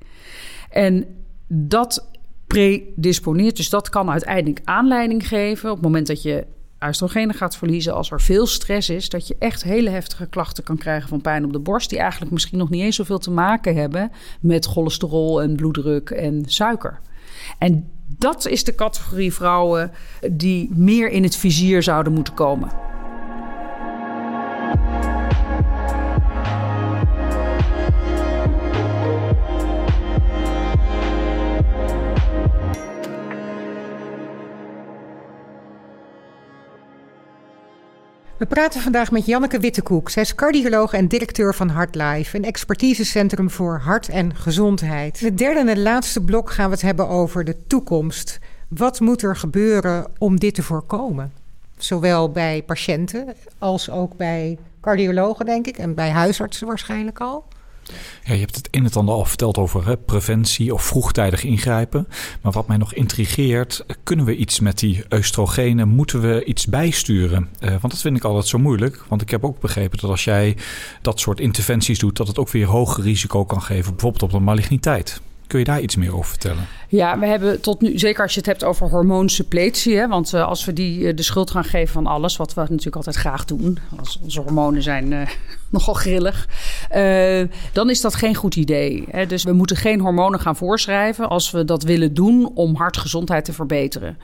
En 0.70 1.06
dat 1.46 2.10
predisponeert, 2.46 3.56
dus 3.56 3.70
dat 3.70 3.88
kan 3.88 4.10
uiteindelijk 4.10 4.60
aanleiding 4.64 5.28
geven 5.28 5.70
op 5.70 5.76
het 5.76 5.84
moment 5.84 6.06
dat 6.06 6.22
je 6.22 6.46
oestrogenen 6.88 7.34
gaat 7.34 7.56
verliezen, 7.56 7.94
als 7.94 8.10
er 8.10 8.20
veel 8.20 8.46
stress 8.46 8.90
is, 8.90 9.08
dat 9.08 9.26
je 9.26 9.36
echt 9.38 9.62
hele 9.62 9.90
heftige 9.90 10.26
klachten 10.26 10.64
kan 10.64 10.76
krijgen 10.76 11.08
van 11.08 11.20
pijn 11.20 11.44
op 11.44 11.52
de 11.52 11.58
borst, 11.58 11.90
die 11.90 11.98
eigenlijk 11.98 12.32
misschien 12.32 12.58
nog 12.58 12.70
niet 12.70 12.82
eens 12.82 12.96
zoveel 12.96 13.18
te 13.18 13.30
maken 13.30 13.76
hebben 13.76 14.10
met 14.40 14.66
cholesterol 14.66 15.42
en 15.42 15.56
bloeddruk 15.56 16.10
en 16.10 16.42
suiker. 16.46 17.00
En 17.58 17.90
dat 18.18 18.46
is 18.46 18.64
de 18.64 18.74
categorie 18.74 19.32
vrouwen 19.32 19.90
die 20.32 20.70
meer 20.74 21.10
in 21.10 21.22
het 21.22 21.36
vizier 21.36 21.82
zouden 21.82 22.12
moeten 22.12 22.34
komen. 22.34 22.70
We 38.38 38.46
praten 38.46 38.80
vandaag 38.80 39.10
met 39.10 39.26
Janneke 39.26 39.58
Wittekoek. 39.58 40.10
Zij 40.10 40.22
is 40.22 40.34
cardioloog 40.34 40.92
en 40.92 41.08
directeur 41.08 41.54
van 41.54 41.70
HeartLife, 41.70 42.36
een 42.36 42.44
expertisecentrum 42.44 43.50
voor 43.50 43.78
hart 43.78 44.08
en 44.08 44.34
gezondheid. 44.34 45.20
In 45.20 45.26
het 45.26 45.38
derde 45.38 45.70
en 45.70 45.82
laatste 45.82 46.24
blok 46.24 46.50
gaan 46.50 46.66
we 46.66 46.72
het 46.72 46.82
hebben 46.82 47.08
over 47.08 47.44
de 47.44 47.66
toekomst. 47.66 48.38
Wat 48.68 49.00
moet 49.00 49.22
er 49.22 49.36
gebeuren 49.36 50.06
om 50.18 50.38
dit 50.38 50.54
te 50.54 50.62
voorkomen? 50.62 51.32
Zowel 51.78 52.30
bij 52.30 52.62
patiënten 52.66 53.34
als 53.58 53.90
ook 53.90 54.16
bij 54.16 54.58
cardiologen, 54.80 55.46
denk 55.46 55.66
ik, 55.66 55.78
en 55.78 55.94
bij 55.94 56.10
huisartsen 56.10 56.66
waarschijnlijk 56.66 57.20
al. 57.20 57.44
Ja, 58.24 58.32
je 58.32 58.40
hebt 58.40 58.56
het 58.56 58.68
in 58.70 58.84
het 58.84 58.96
ander 58.96 59.14
al 59.14 59.24
verteld 59.24 59.58
over 59.58 59.86
hè, 59.86 59.96
preventie 59.96 60.74
of 60.74 60.82
vroegtijdig 60.82 61.44
ingrijpen. 61.44 62.08
Maar 62.42 62.52
wat 62.52 62.68
mij 62.68 62.76
nog 62.76 62.94
intrigeert, 62.94 63.84
kunnen 64.02 64.24
we 64.24 64.36
iets 64.36 64.60
met 64.60 64.78
die 64.78 65.04
oestrogenen? 65.10 65.88
Moeten 65.88 66.20
we 66.20 66.44
iets 66.44 66.66
bijsturen? 66.66 67.48
Uh, 67.60 67.70
want 67.70 67.92
dat 67.92 68.00
vind 68.00 68.16
ik 68.16 68.24
altijd 68.24 68.46
zo 68.46 68.58
moeilijk. 68.58 69.04
Want 69.08 69.22
ik 69.22 69.30
heb 69.30 69.44
ook 69.44 69.60
begrepen 69.60 69.98
dat 69.98 70.10
als 70.10 70.24
jij 70.24 70.56
dat 71.02 71.20
soort 71.20 71.40
interventies 71.40 71.98
doet, 71.98 72.16
dat 72.16 72.26
het 72.26 72.38
ook 72.38 72.50
weer 72.50 72.66
hoger 72.66 73.02
risico 73.02 73.44
kan 73.44 73.62
geven, 73.62 73.90
bijvoorbeeld 73.90 74.22
op 74.22 74.30
de 74.30 74.38
maligniteit. 74.38 75.20
Kun 75.46 75.58
je 75.58 75.64
daar 75.64 75.80
iets 75.80 75.96
meer 75.96 76.14
over 76.14 76.28
vertellen? 76.28 76.66
Ja, 76.88 77.18
we 77.18 77.26
hebben 77.26 77.60
tot 77.60 77.80
nu, 77.80 77.98
zeker 77.98 78.22
als 78.22 78.32
je 78.32 78.38
het 78.38 78.48
hebt 78.48 78.64
over 78.64 78.88
hormoonsuppletie, 78.88 80.06
want 80.06 80.34
uh, 80.34 80.46
als 80.46 80.64
we 80.64 80.72
die 80.72 81.00
uh, 81.00 81.16
de 81.16 81.22
schuld 81.22 81.50
gaan 81.50 81.64
geven 81.64 81.92
van 81.92 82.06
alles, 82.06 82.36
wat 82.36 82.54
we 82.54 82.60
natuurlijk 82.60 82.96
altijd 82.96 83.16
graag 83.16 83.44
doen, 83.44 83.78
als 83.98 84.18
onze 84.22 84.40
hormonen 84.40 84.82
zijn 84.82 85.12
uh, 85.12 85.20
nogal 85.70 85.94
grillig, 85.94 86.48
dan 87.72 87.90
is 87.90 88.00
dat 88.00 88.14
geen 88.14 88.34
goed 88.34 88.56
idee. 88.56 89.04
Hè. 89.10 89.26
Dus 89.26 89.44
we 89.44 89.52
moeten 89.52 89.76
geen 89.76 90.00
hormonen 90.00 90.40
gaan 90.40 90.56
voorschrijven 90.56 91.28
als 91.28 91.50
we 91.50 91.64
dat 91.64 91.82
willen 91.82 92.14
doen 92.14 92.50
om 92.54 92.76
hartgezondheid 92.76 93.44
te 93.44 93.52
verbeteren. 93.52 94.18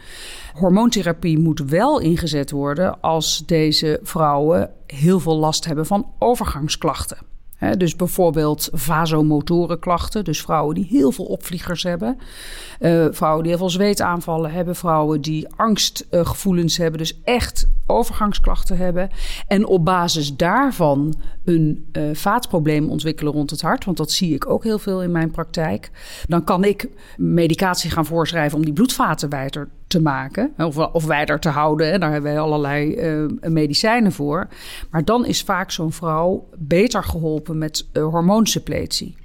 Hormoontherapie 0.55 1.39
moet 1.39 1.63
wel 1.67 2.01
ingezet 2.01 2.51
worden 2.51 3.01
als 3.01 3.43
deze 3.47 4.01
vrouwen 4.03 4.71
heel 4.87 5.21
veel 5.21 5.37
last 5.37 5.65
hebben 5.65 5.87
van 5.87 6.07
overgangsklachten 6.19 7.32
dus 7.71 7.97
bijvoorbeeld 7.97 8.69
vasomotorenklachten, 8.73 10.25
dus 10.25 10.41
vrouwen 10.43 10.75
die 10.75 10.87
heel 10.91 11.13
veel 11.13 11.25
opvliegers 11.25 11.83
hebben, 11.83 12.19
uh, 12.81 13.07
vrouwen 13.11 13.43
die 13.43 13.51
heel 13.51 13.61
veel 13.61 13.71
zweetaanvallen 13.71 14.53
hebben, 14.53 14.77
vrouwen 14.77 15.21
die 15.21 15.49
angstgevoelens 15.57 16.77
hebben, 16.77 16.99
dus 16.99 17.21
echt 17.25 17.67
overgangsklachten 17.87 18.77
hebben. 18.77 19.11
En 19.47 19.67
op 19.67 19.85
basis 19.85 20.37
daarvan 20.37 21.15
een 21.45 21.87
uh, 21.93 22.15
vaatprobleem 22.15 22.91
ontwikkelen 22.91 23.33
rond 23.33 23.51
het 23.51 23.61
hart, 23.61 23.85
want 23.85 23.97
dat 23.97 24.11
zie 24.11 24.35
ik 24.35 24.49
ook 24.49 24.65
heel 24.65 24.79
veel 24.79 25.03
in 25.03 25.11
mijn 25.11 25.31
praktijk. 25.31 25.91
Dan 26.29 26.45
kan 26.45 26.65
ik 26.65 26.89
medicatie 27.17 27.91
gaan 27.91 28.07
voorschrijven 28.07 28.59
om 28.59 28.65
die 28.65 28.75
bloedvaten 28.75 29.29
wijder 29.29 29.69
te 29.87 30.01
maken 30.01 30.53
of, 30.59 30.79
of 30.79 31.05
wijder 31.05 31.39
te 31.39 31.49
houden. 31.49 32.01
Daar 32.01 32.13
hebben 32.13 32.33
wij 32.33 32.41
allerlei 32.41 32.95
uh, 32.97 33.51
medicijnen 33.51 34.13
voor. 34.13 34.49
Maar 34.91 35.05
dan 35.05 35.27
is 35.27 35.43
vaak 35.43 35.71
zo'n 35.71 35.93
vrouw 35.93 36.49
beter 36.59 37.05
geholpen 37.05 37.59
met 37.59 37.87
uh, 37.93 38.05
hormoonsuppletie. 38.05 39.17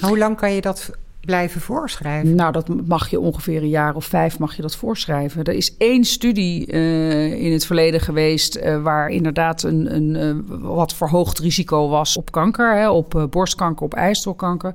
Hoe 0.00 0.18
lang 0.18 0.36
kan 0.36 0.52
je 0.52 0.60
dat 0.60 0.90
blijven 1.30 1.60
voorschrijven? 1.60 2.34
Nou, 2.34 2.52
dat 2.52 2.68
mag 2.86 3.10
je 3.10 3.20
ongeveer 3.20 3.62
een 3.62 3.68
jaar 3.68 3.94
of 3.94 4.04
vijf 4.04 4.38
mag 4.38 4.56
je 4.56 4.62
dat 4.62 4.76
voorschrijven. 4.76 5.44
Er 5.44 5.52
is 5.52 5.76
één 5.76 6.04
studie 6.04 6.72
uh, 6.72 7.44
in 7.44 7.52
het 7.52 7.66
verleden 7.66 8.00
geweest 8.00 8.56
uh, 8.56 8.82
waar 8.82 9.08
inderdaad 9.08 9.62
een, 9.62 9.94
een 9.94 10.38
uh, 10.50 10.58
wat 10.60 10.94
verhoogd 10.94 11.38
risico 11.38 11.88
was 11.88 12.16
op 12.16 12.32
kanker, 12.32 12.76
hè, 12.76 12.90
op 12.90 13.26
borstkanker, 13.30 13.84
op 13.84 13.94
ijstelkanker. 13.94 14.74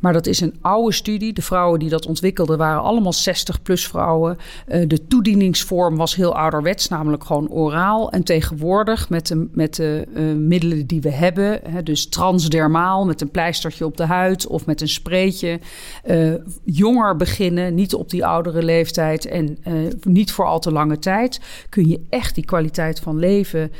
Maar 0.00 0.12
dat 0.12 0.26
is 0.26 0.40
een 0.40 0.54
oude 0.60 0.92
studie. 0.92 1.32
De 1.32 1.42
vrouwen 1.42 1.78
die 1.78 1.88
dat 1.88 2.06
ontwikkelden 2.06 2.58
waren 2.58 2.82
allemaal 2.82 3.14
60-plus 3.14 3.86
vrouwen. 3.86 4.38
Uh, 4.68 4.88
de 4.88 5.06
toedieningsvorm 5.06 5.96
was 5.96 6.14
heel 6.14 6.36
ouderwets, 6.36 6.88
namelijk 6.88 7.24
gewoon 7.24 7.48
oraal. 7.50 8.10
En 8.10 8.22
tegenwoordig 8.22 9.08
met 9.08 9.26
de, 9.26 9.48
met 9.52 9.74
de 9.74 10.06
uh, 10.14 10.34
middelen 10.34 10.86
die 10.86 11.00
we 11.00 11.10
hebben, 11.10 11.60
dus 11.84 12.08
transdermaal 12.08 13.04
met 13.06 13.20
een 13.20 13.30
pleistertje 13.30 13.84
op 13.84 13.96
de 13.96 14.04
huid 14.04 14.46
of 14.46 14.66
met 14.66 14.80
een 14.80 14.88
spreetje, 14.88 15.60
uh, 16.06 16.34
jonger 16.64 17.16
beginnen, 17.16 17.74
niet 17.74 17.94
op 17.94 18.10
die 18.10 18.26
oudere 18.26 18.62
leeftijd 18.62 19.26
en 19.26 19.58
niet 20.02 20.32
voor 20.32 20.44
al 20.44 20.58
te 20.60 20.72
lange 20.72 20.98
tijd, 20.98 21.40
kun 21.68 21.88
je 21.88 22.00
echt 22.08 22.34
die 22.34 22.44
kwaliteit 22.44 23.00
van 23.00 23.18
leven 23.18 23.72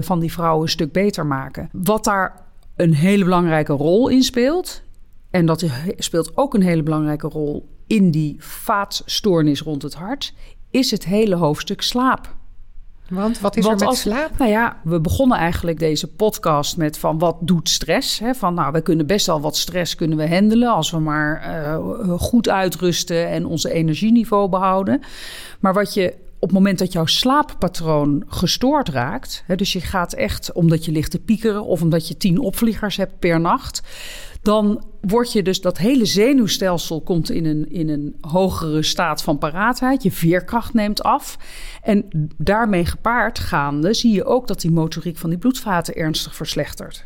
van 0.00 0.20
die 0.20 0.32
vrouwen 0.32 0.62
een 0.62 0.68
stuk 0.68 0.92
beter 0.92 1.26
maken. 1.26 1.68
Wat 1.72 2.04
daar 2.04 2.40
een 2.76 2.94
hele 2.94 3.24
belangrijke 3.24 3.72
rol 3.72 4.08
in 4.08 4.22
speelt, 4.22 4.82
en 5.32 5.46
dat 5.46 5.64
speelt 5.96 6.36
ook 6.36 6.54
een 6.54 6.62
hele 6.62 6.82
belangrijke 6.82 7.28
rol 7.28 7.68
in 7.86 8.10
die 8.10 8.36
vaatstoornis 8.38 9.60
rond 9.60 9.82
het 9.82 9.94
hart, 9.94 10.34
is 10.70 10.90
het 10.90 11.04
hele 11.04 11.34
hoofdstuk 11.34 11.82
slaap. 11.82 12.34
Want 13.08 13.40
wat 13.40 13.56
is 13.56 13.66
er 13.66 13.76
met 13.76 13.96
slaap? 13.96 14.38
Nou 14.38 14.50
ja, 14.50 14.76
we 14.84 15.00
begonnen 15.00 15.38
eigenlijk 15.38 15.78
deze 15.78 16.06
podcast 16.06 16.76
met 16.76 16.98
van 16.98 17.18
wat 17.18 17.36
doet 17.40 17.68
stress? 17.68 18.18
Hè? 18.18 18.34
Van 18.34 18.54
nou, 18.54 18.72
we 18.72 18.80
kunnen 18.80 19.06
best 19.06 19.26
wel 19.26 19.40
wat 19.40 19.56
stress 19.56 19.94
kunnen 19.94 20.18
we 20.18 20.28
handelen 20.28 20.68
als 20.68 20.90
we 20.90 20.98
maar 20.98 21.64
uh, 21.64 22.10
goed 22.18 22.48
uitrusten 22.48 23.28
en 23.28 23.46
onze 23.46 23.72
energieniveau 23.72 24.48
behouden. 24.48 25.00
Maar 25.60 25.74
wat 25.74 25.94
je 25.94 26.14
op 26.34 26.48
het 26.48 26.52
moment 26.58 26.78
dat 26.78 26.92
jouw 26.92 27.06
slaappatroon 27.06 28.24
gestoord 28.26 28.88
raakt, 28.88 29.44
hè, 29.46 29.56
dus 29.56 29.72
je 29.72 29.80
gaat 29.80 30.12
echt 30.12 30.52
omdat 30.52 30.84
je 30.84 30.92
ligt 30.92 31.10
te 31.10 31.18
piekeren 31.18 31.64
of 31.64 31.82
omdat 31.82 32.08
je 32.08 32.16
tien 32.16 32.38
opvliegers 32.38 32.96
hebt 32.96 33.18
per 33.18 33.40
nacht, 33.40 33.82
dan 34.42 34.84
word 35.00 35.32
je 35.32 35.42
dus 35.42 35.60
dat 35.60 35.78
hele 35.78 36.04
zenuwstelsel 36.04 37.00
komt 37.00 37.30
in 37.30 37.46
een, 37.46 37.70
in 37.70 37.88
een 37.88 38.16
hogere 38.20 38.82
staat 38.82 39.22
van 39.22 39.38
paraatheid. 39.38 40.02
Je 40.02 40.12
veerkracht 40.12 40.74
neemt 40.74 41.02
af. 41.02 41.38
En 41.82 42.28
daarmee 42.36 42.86
gepaard 42.86 43.38
gaande 43.38 43.94
zie 43.94 44.12
je 44.12 44.24
ook 44.24 44.46
dat 44.46 44.60
die 44.60 44.70
motoriek 44.70 45.16
van 45.16 45.30
die 45.30 45.38
bloedvaten 45.38 45.94
ernstig 45.94 46.34
verslechtert. 46.34 47.04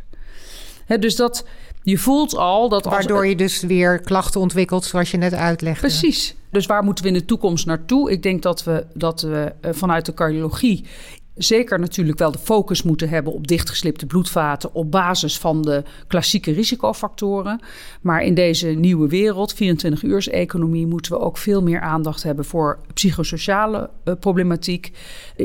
dus 0.98 1.16
dat 1.16 1.44
je 1.82 1.98
voelt 1.98 2.36
al 2.36 2.68
dat. 2.68 2.84
Waardoor 2.84 3.26
je 3.26 3.36
dus 3.36 3.60
weer 3.60 4.00
klachten 4.00 4.40
ontwikkelt, 4.40 4.84
zoals 4.84 5.10
je 5.10 5.16
net 5.16 5.34
uitlegde. 5.34 5.80
Precies. 5.80 6.36
Dus 6.50 6.66
waar 6.66 6.84
moeten 6.84 7.04
we 7.04 7.10
in 7.10 7.16
de 7.16 7.24
toekomst 7.24 7.66
naartoe? 7.66 8.10
Ik 8.10 8.22
denk 8.22 8.42
dat 8.42 8.64
we, 8.64 8.86
dat 8.94 9.20
we 9.20 9.52
eh, 9.60 9.72
vanuit 9.72 10.06
de 10.06 10.14
cardiologie 10.14 10.84
zeker 11.36 11.78
natuurlijk 11.78 12.18
wel 12.18 12.32
de 12.32 12.38
focus 12.38 12.82
moeten 12.82 13.08
hebben 13.08 13.32
op 13.32 13.46
dichtgeslipte 13.46 14.06
bloedvaten 14.06 14.74
op 14.74 14.90
basis 14.90 15.38
van 15.38 15.62
de 15.62 15.82
klassieke 16.06 16.52
risicofactoren. 16.52 17.60
Maar 18.00 18.22
in 18.22 18.34
deze 18.34 18.68
nieuwe 18.68 19.08
wereld, 19.08 19.54
24-uurs-economie, 19.54 20.86
moeten 20.86 21.12
we 21.12 21.18
ook 21.18 21.38
veel 21.38 21.62
meer 21.62 21.80
aandacht 21.80 22.22
hebben 22.22 22.44
voor 22.44 22.78
psychosociale 22.94 23.90
uh, 24.04 24.14
problematiek. 24.20 24.92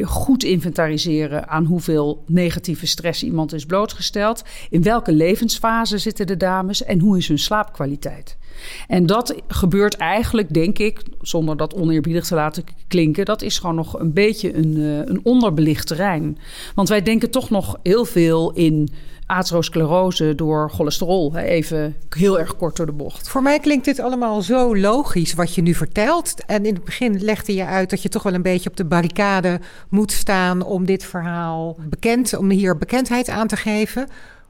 Goed 0.02 0.44
inventariseren 0.44 1.48
aan 1.48 1.66
hoeveel 1.66 2.24
negatieve 2.28 2.88
stress 2.88 3.24
iemand 3.24 3.54
is 3.54 3.66
blootgesteld. 3.66 4.44
In 4.70 4.84
welke 4.84 5.14
levensfase 5.14 5.98
zitten 5.98 6.28
de 6.28 6.38
dames 6.38 6.84
en 6.84 7.00
hoe 7.00 7.18
is 7.18 7.28
hun 7.28 7.40
slaapkwaliteit? 7.40 8.38
En 8.88 9.06
dat 9.06 9.36
gebeurt 9.48 9.96
eigenlijk, 9.96 10.54
denk 10.54 10.78
ik, 10.78 11.02
zonder 11.22 11.58
dat 11.58 11.74
oneerbiedig 11.74 12.26
te 12.26 12.36
laten 12.36 12.64
klinken, 12.88 13.26
dat 13.26 13.42
is 13.42 13.60
gewoon 13.60 13.76
nog 13.76 14.00
een 14.00 14.14
beetje 14.14 14.56
een, 14.56 14.78
uh, 14.78 14.98
een 14.98 15.20
onderbelicht 15.24 15.88
terrein. 15.88 16.38
Want 16.76 16.90
wij 16.90 17.02
denken 17.02 17.32
toch 17.32 17.50
nog 17.50 17.78
heel 17.84 18.06
veel 18.06 18.52
in 18.52 18.90
atherosclerose 19.32 20.36
door 20.36 20.70
cholesterol. 20.70 21.36
Even 21.36 21.96
heel 22.10 22.40
erg 22.40 22.56
kort 22.56 22.76
door 22.76 22.86
de 22.86 22.92
bocht. 22.92 23.30
Voor 23.30 23.42
mij 23.42 23.60
klinkt 23.60 23.86
dit 23.86 24.00
allemaal 24.00 24.42
zo 24.42 24.78
logisch 24.78 25.34
wat 25.34 25.56
je 25.56 25.62
nu 25.62 25.74
vertelt. 25.74 26.46
En 26.46 26.66
in 26.66 26.74
het 26.74 26.84
begin 26.84 27.24
legde 27.24 27.54
je 27.54 27.66
uit 27.66 27.90
dat 27.90 28.02
je 28.02 28.10
toch 28.10 28.24
wel 28.24 28.34
een 28.34 28.42
beetje 28.42 28.70
op 28.70 28.78
de 28.78 28.86
barricade 28.86 29.60
moet 29.90 30.12
staan 30.12 30.64
om 30.64 30.86
dit 30.86 31.06
verhaal 31.06 31.78
bekend, 31.90 32.38
om 32.38 32.50
hier 32.50 32.78
bekendheid 32.78 33.30
aan 33.30 33.48
te 33.48 33.58
geven. 33.58 34.08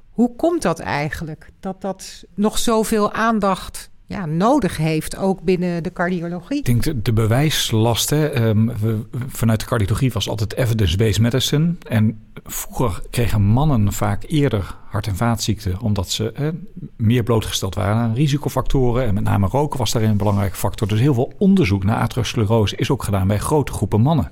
Hoe 0.09 0.35
komt 0.35 0.61
dat 0.61 0.79
eigenlijk? 0.79 1.49
Dat 1.59 1.81
dat 1.81 2.23
nog 2.33 2.57
zoveel 2.57 3.11
aandacht 3.11 3.90
ja, 4.11 4.25
nodig 4.25 4.77
heeft, 4.77 5.17
ook 5.17 5.41
binnen 5.41 5.83
de 5.83 5.93
cardiologie. 5.93 6.57
Ik 6.57 6.65
denk 6.65 6.83
de, 6.83 7.01
de 7.01 7.13
bewijslast, 7.13 8.09
we, 8.09 9.05
vanuit 9.27 9.59
de 9.59 9.65
cardiologie 9.65 10.11
was 10.11 10.29
altijd 10.29 10.55
evidence-based 10.55 11.21
medicine. 11.21 11.75
En 11.87 12.19
vroeger 12.43 13.01
kregen 13.09 13.41
mannen 13.41 13.93
vaak 13.93 14.23
eerder 14.27 14.75
hart- 14.89 15.07
en 15.07 15.15
vaatziekten, 15.15 15.79
omdat 15.79 16.09
ze 16.09 16.53
meer 16.97 17.23
blootgesteld 17.23 17.75
waren 17.75 17.95
aan 17.95 18.13
risicofactoren. 18.13 19.05
En 19.05 19.13
met 19.13 19.23
name 19.23 19.47
roken 19.47 19.79
was 19.79 19.91
daarin 19.91 20.11
een 20.11 20.17
belangrijke 20.17 20.55
factor. 20.55 20.87
Dus 20.87 20.99
heel 20.99 21.13
veel 21.13 21.33
onderzoek 21.37 21.83
naar 21.83 22.01
atherosclerose 22.01 22.75
is 22.75 22.89
ook 22.89 23.03
gedaan 23.03 23.27
bij 23.27 23.39
grote 23.39 23.71
groepen 23.71 24.01
mannen. 24.01 24.31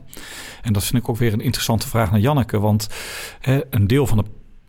En 0.62 0.74
dat 0.74 0.84
vind 0.84 1.04
ik 1.04 1.10
ook 1.10 1.18
weer 1.18 1.34
een 1.34 1.42
interessante 1.42 1.88
vraag 1.88 2.12
naar 2.12 2.20
Janneke, 2.20 2.60
want 2.60 2.88
een 3.70 3.88
deel 3.88 4.08
van 4.08 4.18
de 4.18 4.24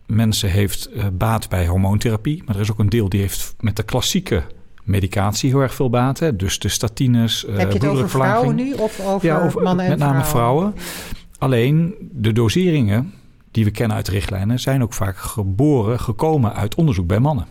mensen 0.05 0.49
heeft 0.49 0.89
uh, 0.95 1.05
baat 1.13 1.49
bij 1.49 1.67
hormoontherapie, 1.67 2.43
maar 2.45 2.55
er 2.55 2.61
is 2.61 2.71
ook 2.71 2.79
een 2.79 2.89
deel 2.89 3.09
die 3.09 3.19
heeft 3.19 3.55
met 3.59 3.75
de 3.75 3.83
klassieke 3.83 4.43
medicatie 4.83 5.49
heel 5.49 5.59
erg 5.59 5.73
veel 5.73 5.89
baat. 5.89 6.19
Hè? 6.19 6.35
Dus 6.35 6.59
de 6.59 6.69
statines. 6.69 7.45
Eh, 7.45 7.57
Heb 7.57 7.71
je 7.71 7.77
het 7.77 7.87
over 7.87 8.09
vrouwen 8.09 8.55
nu 8.55 8.73
of 8.73 9.05
over, 9.05 9.27
ja, 9.27 9.45
over 9.45 9.61
mannen 9.61 9.85
en 9.85 9.91
met 9.91 9.99
name 9.99 10.23
vrouwen? 10.23 10.75
Alleen 11.37 11.95
de 12.11 12.33
doseringen 12.33 13.13
die 13.51 13.65
we 13.65 13.71
kennen 13.71 13.97
uit 13.97 14.07
richtlijnen 14.07 14.59
zijn 14.59 14.83
ook 14.83 14.93
vaak 14.93 15.17
geboren, 15.17 15.99
gekomen 15.99 16.53
uit 16.53 16.75
onderzoek 16.75 17.07
bij 17.07 17.19
mannen. 17.19 17.45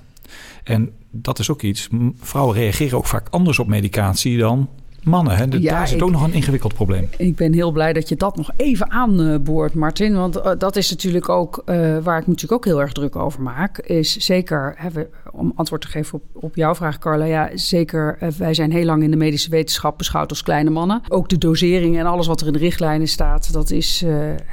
En 0.65 0.91
dat 1.11 1.39
is 1.39 1.51
ook 1.51 1.63
iets. 1.63 1.89
Vrouwen 2.21 2.57
reageren 2.57 2.99
ook 2.99 3.07
vaak 3.07 3.29
anders 3.31 3.59
op 3.59 3.67
medicatie 3.67 4.39
dan 4.39 4.69
mannen. 5.05 5.37
Hè? 5.37 5.45
Ja, 5.45 5.71
Daar 5.71 5.89
zit 5.89 6.03
ook 6.03 6.11
nog 6.11 6.23
een 6.23 6.33
ingewikkeld 6.33 6.75
probleem. 6.75 7.09
Ik 7.17 7.37
ben 7.37 7.53
heel 7.53 7.71
blij 7.71 7.93
dat 7.93 8.09
je 8.09 8.17
dat 8.17 8.37
nog 8.37 8.51
even 8.57 8.91
aanboort, 8.91 9.75
Martin. 9.75 10.15
Want 10.15 10.37
uh, 10.37 10.51
dat 10.59 10.77
is 10.77 10.91
natuurlijk 10.91 11.29
ook 11.29 11.63
uh, 11.67 11.99
waar 11.99 12.21
ik 12.21 12.27
natuurlijk 12.27 12.53
ook 12.53 12.65
heel 12.65 12.81
erg 12.81 12.93
druk 12.93 13.17
over 13.17 13.43
maak. 13.43 13.79
Is 13.79 14.17
zeker, 14.17 14.75
hè, 14.77 14.91
we, 14.91 15.09
om 15.33 15.53
antwoord 15.55 15.81
te 15.81 15.89
geven 15.89 16.15
op, 16.15 16.45
op 16.45 16.57
jouw 16.57 16.75
vraag, 16.75 16.99
Carla. 16.99 17.25
Ja, 17.25 17.51
zeker. 17.55 18.19
Uh, 18.23 18.29
wij 18.29 18.55
zijn 18.55 18.73
heel 18.73 18.85
lang 18.85 19.03
in 19.03 19.11
de 19.11 19.17
medische 19.17 19.51
wetenschap 19.51 19.99
beschouwd 19.99 20.31
als 20.31 20.43
kleine 20.43 20.71
mannen. 20.71 21.03
Ook 21.09 21.29
de 21.29 21.39
dosering 21.39 21.99
en 21.99 22.07
alles 22.07 22.27
wat 22.27 22.41
er 22.41 22.47
in 22.47 22.53
de 22.53 22.59
richtlijnen 22.59 23.09
staat, 23.09 23.53
dat 23.53 23.71
is 23.71 24.05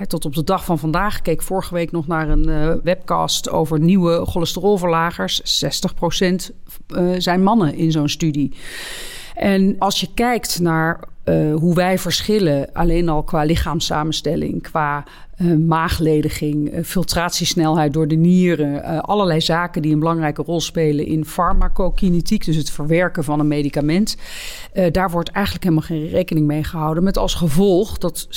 tot 0.07 0.25
op 0.25 0.35
de 0.35 0.43
dag 0.43 0.65
van 0.65 0.79
vandaag. 0.79 1.17
Ik 1.17 1.23
keek 1.23 1.41
vorige 1.41 1.73
week 1.73 1.91
nog 1.91 2.07
naar 2.07 2.29
een 2.29 2.81
webcast 2.83 3.49
over 3.49 3.79
nieuwe 3.79 4.25
cholesterolverlagers. 4.25 5.63
60% 5.65 6.35
zijn 7.17 7.43
mannen 7.43 7.75
in 7.75 7.91
zo'n 7.91 8.09
studie. 8.09 8.55
En 9.37 9.75
als 9.79 9.99
je 9.99 10.07
kijkt 10.13 10.59
naar 10.59 10.99
uh, 11.25 11.55
hoe 11.55 11.75
wij 11.75 11.99
verschillen, 11.99 12.69
alleen 12.73 13.09
al 13.09 13.23
qua 13.23 13.43
lichaamssamenstelling, 13.43 14.61
qua 14.61 15.03
uh, 15.37 15.57
maaglediging, 15.57 16.73
uh, 16.73 16.83
filtratiesnelheid 16.83 17.93
door 17.93 18.07
de 18.07 18.15
nieren, 18.15 19.03
allerlei 19.03 19.41
zaken 19.41 19.81
die 19.81 19.93
een 19.93 19.99
belangrijke 19.99 20.41
rol 20.41 20.61
spelen 20.61 21.05
in 21.05 21.25
farmacokinetiek, 21.25 22.45
dus 22.45 22.55
het 22.55 22.69
verwerken 22.69 23.23
van 23.23 23.39
een 23.39 23.47
medicament. 23.47 24.17
daar 24.91 25.11
wordt 25.11 25.29
eigenlijk 25.29 25.65
helemaal 25.65 25.87
geen 25.87 26.07
rekening 26.07 26.47
mee 26.47 26.63
gehouden. 26.63 27.03
Met 27.03 27.17
als 27.17 27.33
gevolg 27.33 27.97
dat 27.97 28.27
60% 28.27 28.29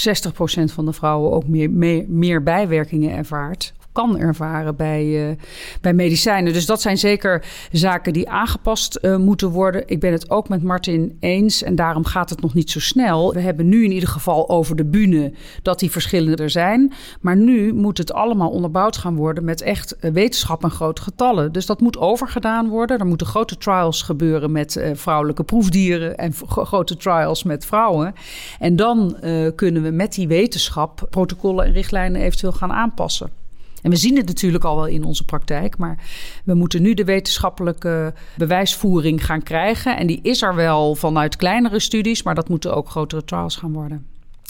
van 0.65 0.85
de 0.85 0.93
vrouwen 0.93 1.33
ook 1.33 1.47
meer, 1.47 1.71
meer 2.09 2.43
bijwerkingen 2.43 3.17
ervaart 3.17 3.73
kan 3.93 4.19
ervaren 4.19 4.77
bij, 4.77 5.31
uh, 5.31 5.37
bij 5.81 5.93
medicijnen. 5.95 6.53
Dus 6.53 6.67
dat 6.67 6.81
zijn 6.81 6.99
zeker 6.99 7.45
zaken 7.73 8.13
die 8.13 8.29
aangepast 8.29 8.99
uh, 9.03 9.17
moeten 9.17 9.49
worden. 9.49 9.83
Ik 9.87 10.01
ben 10.01 10.13
het 10.13 10.31
ook 10.31 10.49
met 10.49 10.63
Martin 10.63 11.17
eens 11.21 11.63
en 11.63 11.75
daarom 11.75 12.05
gaat 12.05 12.31
het 12.31 12.41
nog 12.41 12.55
niet 12.55 12.71
zo 12.71 12.81
snel. 12.81 13.33
We 13.33 13.41
hebben 13.41 13.69
nu 13.69 13.85
in 13.85 13.93
ieder 13.93 14.09
geval 14.09 14.49
over 14.49 14.77
de 14.77 14.85
bühne 14.85 15.33
dat 15.63 15.79
die 15.79 15.91
verschillen 15.91 16.37
er 16.37 16.51
zijn. 16.51 16.93
Maar 17.21 17.37
nu 17.37 17.73
moet 17.73 17.99
het 17.99 18.13
allemaal 18.13 18.51
onderbouwd 18.51 18.97
gaan 18.97 19.17
worden 19.17 19.45
met 19.45 19.63
echt 19.63 19.97
uh, 20.01 20.11
wetenschap 20.11 20.63
en 20.63 20.71
grote 20.71 21.03
getallen. 21.03 21.53
Dus 21.53 21.67
dat 21.67 21.81
moet 21.81 21.99
overgedaan 21.99 22.69
worden. 22.69 22.99
Er 22.99 23.07
moeten 23.07 23.27
grote 23.27 23.57
trials 23.57 24.03
gebeuren 24.03 24.53
met 24.53 24.83
vrouwelijke 24.93 25.45
proefdieren 25.45 26.17
en 26.17 26.33
grote 26.47 26.97
trials 26.97 27.43
met 27.43 27.67
vrouwen. 27.67 28.15
En 28.59 28.77
dan 28.77 29.17
kunnen 29.55 29.83
we 29.83 29.91
met 29.91 30.13
die 30.13 30.29
wetenschap 30.29 31.07
protocollen 31.11 31.65
en 31.65 31.73
richtlijnen 31.73 32.21
eventueel 32.21 32.53
gaan 32.53 32.73
aanpassen. 32.73 33.40
En 33.83 33.91
we 33.91 33.97
zien 33.97 34.17
het 34.17 34.27
natuurlijk 34.27 34.65
al 34.65 34.77
wel 34.77 34.87
in 34.87 35.05
onze 35.05 35.25
praktijk, 35.25 35.79
maar 35.79 35.99
we 36.45 36.55
moeten 36.55 36.83
nu 36.83 36.95
de 36.95 37.05
wetenschappelijke 37.05 38.15
bewijsvoering 38.37 39.25
gaan 39.25 39.43
krijgen. 39.43 39.97
En 39.97 40.07
die 40.07 40.21
is 40.23 40.43
er 40.43 40.55
wel 40.55 40.95
vanuit 40.95 41.37
kleinere 41.37 41.81
studies, 41.81 42.23
maar 42.23 42.35
dat 42.35 42.49
moeten 42.49 42.75
ook 42.75 42.89
grotere 42.89 43.25
trials 43.25 43.57
gaan 43.57 43.73
worden. 43.73 44.07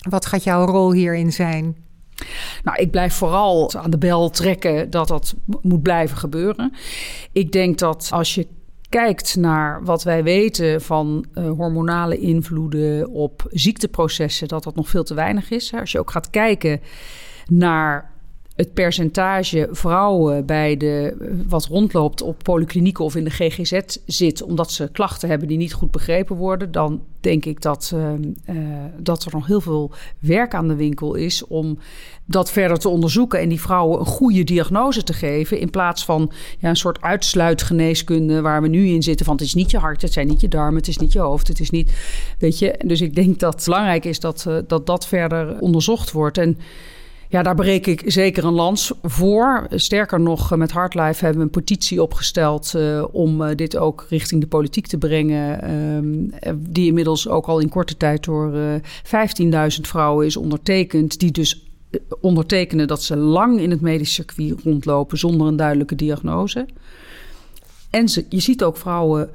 Wat 0.09 0.27
gaat 0.27 0.45
jouw 0.45 0.67
rol 0.67 0.93
hierin 0.93 1.33
zijn? 1.33 1.77
Nou, 2.63 2.79
ik 2.79 2.91
blijf 2.91 3.15
vooral 3.15 3.75
aan 3.75 3.91
de 3.91 3.99
bel 3.99 4.31
trekken 4.31 4.91
dat 4.91 5.09
dat 5.09 5.35
moet 5.63 5.83
blijven 5.83 6.17
gebeuren. 6.17 6.73
Ik 7.33 7.53
denk 7.53 7.79
dat 7.79 8.09
als 8.13 8.35
je 8.35 8.47
kijkt 8.89 9.37
naar 9.37 9.85
wat 9.85 10.03
wij 10.03 10.23
weten 10.23 10.83
van 10.83 11.25
uh, 11.35 11.51
hormonale 11.51 12.19
invloeden 12.19 13.09
op 13.09 13.47
ziekteprocessen, 13.51 14.49
dat 14.49 14.63
dat 14.63 14.75
nog 14.75 14.89
veel 14.89 15.05
te 15.05 15.15
weinig 15.15 15.51
is. 15.51 15.73
Als 15.75 15.93
je 15.93 15.99
ook 15.99 16.11
gaat 16.11 16.31
kijken 16.31 16.81
naar 17.49 18.10
het 18.61 18.75
percentage 18.75 19.69
vrouwen 19.71 20.47
bij 20.47 20.77
de, 20.77 21.17
wat 21.49 21.65
rondloopt 21.67 22.23
op 22.23 22.43
polyklinieken 22.43 23.05
of 23.05 23.17
in 23.17 23.25
de 23.25 23.31
GGZ 23.31 23.81
zit, 24.07 24.43
omdat 24.43 24.73
ze 24.73 24.89
klachten 24.93 25.29
hebben 25.29 25.49
die 25.49 25.57
niet 25.57 25.73
goed 25.73 25.91
begrepen 25.91 26.37
worden, 26.37 26.73
dan 26.73 27.03
denk 27.21 27.45
ik 27.45 27.63
dat, 27.63 27.93
uh, 27.95 28.13
uh, 28.57 28.85
dat 28.97 29.25
er 29.25 29.33
nog 29.33 29.47
heel 29.47 29.61
veel 29.61 29.91
werk 30.19 30.55
aan 30.55 30.69
de 30.69 30.75
winkel 30.75 31.15
is 31.15 31.47
om 31.47 31.79
dat 32.25 32.51
verder 32.51 32.79
te 32.79 32.89
onderzoeken 32.89 33.41
en 33.41 33.49
die 33.49 33.61
vrouwen 33.61 34.01
een 34.01 34.07
goede 34.07 34.45
diagnose 34.45 35.03
te 35.03 35.13
geven. 35.13 35.61
In 35.61 35.71
plaats 35.71 36.05
van 36.05 36.33
ja, 36.59 36.69
een 36.69 36.77
soort 36.77 37.01
uitsluitgeneeskunde 37.01 38.41
waar 38.41 38.63
we 38.63 38.69
nu 38.69 38.87
in 38.87 39.03
zitten. 39.03 39.27
Van 39.27 39.35
het 39.35 39.45
is 39.45 39.55
niet 39.55 39.71
je 39.71 39.79
hart, 39.79 40.03
het 40.03 40.13
zijn 40.13 40.27
niet 40.27 40.41
je 40.41 40.49
darmen, 40.49 40.77
het 40.77 40.89
is 40.89 40.99
niet 40.99 41.13
je 41.13 41.19
hoofd, 41.19 41.49
het 41.49 41.61
is 41.61 41.71
niet. 41.71 41.93
Weet 42.39 42.59
je, 42.59 42.81
dus 42.85 43.01
ik 43.01 43.15
denk 43.15 43.39
dat 43.39 43.55
het 43.55 43.65
belangrijk 43.65 44.05
is 44.05 44.21
dat 44.21 44.45
uh, 44.49 44.59
dat, 44.67 44.87
dat 44.87 45.07
verder 45.07 45.59
onderzocht 45.59 46.13
wordt. 46.13 46.39
En 46.39 46.59
ja, 47.31 47.43
daar 47.43 47.55
breek 47.55 47.87
ik 47.87 48.03
zeker 48.07 48.45
een 48.45 48.53
lans 48.53 48.93
voor. 49.03 49.67
Sterker 49.71 50.21
nog, 50.21 50.57
met 50.57 50.71
Hardlife 50.71 51.25
hebben 51.25 51.39
we 51.39 51.45
een 51.45 51.63
petitie 51.63 52.03
opgesteld 52.03 52.73
uh, 52.77 53.05
om 53.13 53.43
uh, 53.43 53.49
dit 53.55 53.77
ook 53.77 54.07
richting 54.09 54.41
de 54.41 54.47
politiek 54.47 54.87
te 54.87 54.99
brengen. 54.99 55.61
Uh, 56.45 56.53
die 56.57 56.87
inmiddels 56.87 57.29
ook 57.29 57.47
al 57.47 57.59
in 57.59 57.69
korte 57.69 57.97
tijd 57.97 58.25
door 58.25 58.53
15.000 58.53 58.81
vrouwen 59.81 60.27
is 60.27 60.37
ondertekend. 60.37 61.19
Die 61.19 61.31
dus 61.31 61.65
ondertekenen 62.21 62.87
dat 62.87 63.03
ze 63.03 63.17
lang 63.17 63.61
in 63.61 63.71
het 63.71 63.81
medisch 63.81 64.15
circuit 64.15 64.63
rondlopen 64.63 65.19
zonder 65.19 65.47
een 65.47 65.57
duidelijke 65.57 65.95
diagnose. 65.95 66.67
En 67.91 68.09
je 68.29 68.41
ziet 68.41 68.65
ook 68.65 68.77
vrouwen 68.77 69.31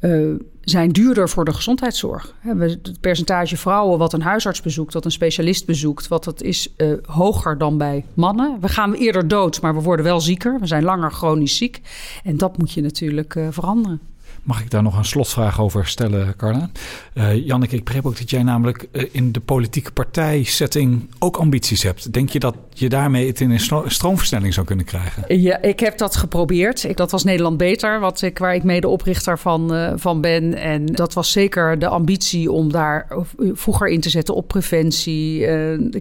uh, 0.00 0.34
zijn 0.60 0.90
duurder 0.90 1.28
voor 1.28 1.44
de 1.44 1.52
gezondheidszorg. 1.52 2.34
Het 2.38 3.00
percentage 3.00 3.56
vrouwen 3.56 3.98
wat 3.98 4.12
een 4.12 4.22
huisarts 4.22 4.60
bezoekt, 4.60 4.92
wat 4.92 5.04
een 5.04 5.10
specialist 5.10 5.66
bezoekt, 5.66 6.08
wat 6.08 6.24
dat 6.24 6.42
is 6.42 6.68
uh, 6.76 6.92
hoger 7.06 7.58
dan 7.58 7.78
bij 7.78 8.04
mannen. 8.14 8.56
We 8.60 8.68
gaan 8.68 8.92
eerder 8.92 9.28
dood, 9.28 9.60
maar 9.60 9.74
we 9.74 9.80
worden 9.80 10.04
wel 10.04 10.20
zieker. 10.20 10.60
We 10.60 10.66
zijn 10.66 10.82
langer 10.82 11.10
chronisch 11.10 11.56
ziek. 11.56 11.80
En 12.24 12.36
dat 12.36 12.58
moet 12.58 12.72
je 12.72 12.80
natuurlijk 12.80 13.34
uh, 13.34 13.46
veranderen. 13.50 14.00
Mag 14.42 14.60
ik 14.60 14.70
daar 14.70 14.82
nog 14.82 14.98
een 14.98 15.04
slotvraag 15.04 15.60
over 15.60 15.86
stellen, 15.86 16.36
Carla? 16.36 16.70
Uh, 17.14 17.46
Janneke, 17.46 17.76
ik 17.76 17.84
begreep 17.84 18.06
ook 18.06 18.18
dat 18.18 18.30
jij 18.30 18.42
namelijk 18.42 18.88
in 19.12 19.32
de 19.32 19.40
politieke 19.40 19.92
partijsetting 19.92 21.10
ook 21.18 21.36
ambities 21.36 21.82
hebt. 21.82 22.12
Denk 22.12 22.28
je 22.28 22.38
dat 22.38 22.56
je 22.80 22.88
daarmee 22.88 23.26
het 23.26 23.40
in 23.40 23.50
een 23.50 23.90
stroomversnelling 23.90 24.54
zou 24.54 24.66
kunnen 24.66 24.84
krijgen? 24.84 25.40
Ja, 25.40 25.62
ik 25.62 25.80
heb 25.80 25.98
dat 25.98 26.16
geprobeerd. 26.16 26.84
Ik, 26.84 26.96
dat 26.96 27.10
was 27.10 27.24
Nederland 27.24 27.56
Beter, 27.56 28.00
wat 28.00 28.22
ik, 28.22 28.38
waar 28.38 28.54
ik 28.54 28.62
mede 28.62 28.88
oprichter 28.88 29.38
van, 29.38 29.74
uh, 29.74 29.92
van 29.96 30.20
ben. 30.20 30.54
En 30.54 30.86
dat 30.86 31.12
was 31.12 31.32
zeker 31.32 31.78
de 31.78 31.88
ambitie 31.88 32.52
om 32.52 32.72
daar 32.72 33.06
vroeger 33.52 33.88
in 33.88 34.00
te 34.00 34.10
zetten 34.10 34.34
op 34.34 34.48
preventie. 34.48 35.40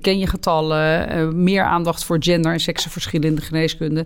ken 0.02 0.20
je 0.20 0.28
getallen, 0.28 1.44
meer 1.44 1.64
aandacht 1.64 2.04
voor 2.04 2.18
gender 2.20 2.52
en 2.52 2.60
seksenverschillen 2.60 3.28
in 3.28 3.36
de 3.36 3.42
geneeskunde. 3.42 4.06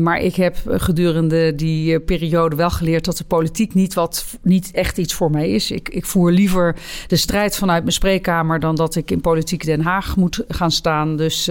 maar 0.00 0.20
ik 0.20 0.36
heb 0.36 0.56
gedurende 0.66 1.54
die 1.54 2.00
periode 2.00 2.56
wel 2.56 2.70
geleerd 2.70 3.04
dat 3.04 3.16
de 3.16 3.24
politiek 3.24 3.74
niet, 3.74 3.94
wat, 3.94 4.38
niet 4.42 4.70
echt 4.72 4.98
iets 4.98 5.14
voor 5.14 5.30
mij 5.30 5.50
is. 5.50 5.70
Ik, 5.70 5.88
ik 5.88 6.06
voer 6.06 6.32
liever 6.32 6.76
de 7.06 7.16
strijd 7.16 7.56
vanuit 7.56 7.82
mijn 7.82 7.94
spreekkamer 7.94 8.60
dan 8.60 8.74
dat 8.74 8.96
ik 8.96 9.10
in 9.10 9.20
politiek 9.20 9.64
Den 9.64 9.80
Haag 9.80 10.16
moet 10.16 10.44
gaan 10.48 10.70
staan. 10.70 11.16
Dus 11.16 11.50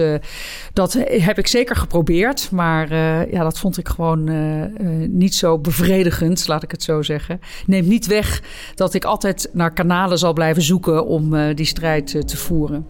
dat 0.72 0.92
heb 1.06 1.38
ik 1.38 1.46
zeker 1.46 1.76
geprobeerd. 1.76 2.50
Maar 2.50 2.92
uh, 2.92 3.32
ja, 3.32 3.42
dat 3.42 3.58
vond 3.58 3.78
ik 3.78 3.88
gewoon 3.88 4.30
uh, 4.30 4.64
niet 5.08 5.34
zo 5.34 5.58
bevredigend, 5.58 6.48
laat 6.48 6.62
ik 6.62 6.70
het 6.70 6.82
zo 6.82 7.02
zeggen. 7.02 7.40
Neemt 7.66 7.88
niet 7.88 8.06
weg 8.06 8.42
dat 8.74 8.94
ik 8.94 9.04
altijd 9.04 9.48
naar 9.52 9.72
kanalen 9.72 10.18
zal 10.18 10.32
blijven 10.32 10.62
zoeken 10.62 11.06
om 11.06 11.54
die 11.54 11.66
strijd 11.66 12.28
te 12.28 12.36
voeren. 12.36 12.86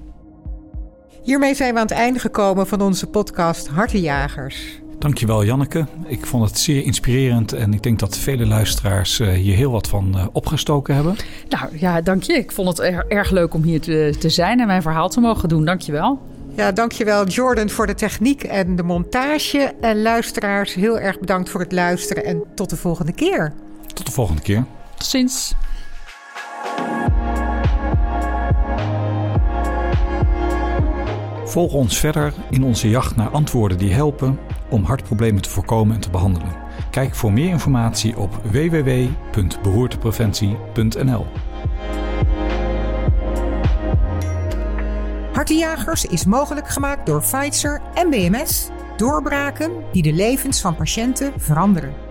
Hiermee 1.22 1.54
zijn 1.54 1.72
we 1.72 1.80
aan 1.80 1.86
het 1.86 1.96
einde 1.96 2.18
gekomen 2.18 2.66
van 2.66 2.80
onze 2.80 3.06
podcast 3.06 3.68
Hartenjagers. 3.68 4.80
Dankjewel 4.98 5.44
Janneke. 5.44 5.86
Ik 6.06 6.26
vond 6.26 6.48
het 6.48 6.58
zeer 6.58 6.84
inspirerend 6.84 7.52
en 7.52 7.72
ik 7.72 7.82
denk 7.82 7.98
dat 7.98 8.18
vele 8.18 8.46
luisteraars 8.46 9.18
hier 9.18 9.56
heel 9.56 9.70
wat 9.70 9.88
van 9.88 10.30
opgestoken 10.32 10.94
hebben. 10.94 11.16
Nou 11.48 11.78
ja, 11.78 12.00
dank 12.00 12.22
je. 12.22 12.32
Ik 12.32 12.52
vond 12.52 12.68
het 12.68 12.78
er, 12.78 13.04
erg 13.08 13.30
leuk 13.30 13.54
om 13.54 13.62
hier 13.62 13.80
te, 13.80 14.14
te 14.18 14.28
zijn 14.28 14.60
en 14.60 14.66
mijn 14.66 14.82
verhaal 14.82 15.08
te 15.08 15.20
mogen 15.20 15.48
doen. 15.48 15.64
Dankjewel. 15.64 16.18
Ja, 16.56 16.72
dankjewel 16.72 17.26
Jordan 17.26 17.70
voor 17.70 17.86
de 17.86 17.94
techniek 17.94 18.42
en 18.42 18.76
de 18.76 18.82
montage. 18.82 19.74
En 19.80 20.02
luisteraars, 20.02 20.74
heel 20.74 20.98
erg 20.98 21.18
bedankt 21.18 21.50
voor 21.50 21.60
het 21.60 21.72
luisteren 21.72 22.24
en 22.24 22.42
tot 22.54 22.70
de 22.70 22.76
volgende 22.76 23.12
keer. 23.12 23.52
Tot 23.94 24.06
de 24.06 24.12
volgende 24.12 24.42
keer. 24.42 24.64
Tot 24.96 25.06
ziens. 25.06 25.54
Volg 31.44 31.72
ons 31.72 31.98
verder 31.98 32.32
in 32.50 32.64
onze 32.64 32.88
jacht 32.88 33.16
naar 33.16 33.28
antwoorden 33.28 33.78
die 33.78 33.92
helpen 33.92 34.38
om 34.68 34.84
hartproblemen 34.84 35.42
te 35.42 35.50
voorkomen 35.50 35.94
en 35.94 36.00
te 36.00 36.10
behandelen. 36.10 36.54
Kijk 36.90 37.14
voor 37.14 37.32
meer 37.32 37.48
informatie 37.48 38.18
op 38.18 38.40
www.beroertepreventie.nl. 38.42 41.26
Hartenjagers 45.40 46.04
is 46.04 46.24
mogelijk 46.24 46.68
gemaakt 46.68 47.06
door 47.06 47.20
Pfizer 47.20 47.80
en 47.94 48.10
BMS. 48.10 48.68
Doorbraken 48.96 49.72
die 49.92 50.02
de 50.02 50.12
levens 50.12 50.60
van 50.60 50.76
patiënten 50.76 51.32
veranderen. 51.36 52.09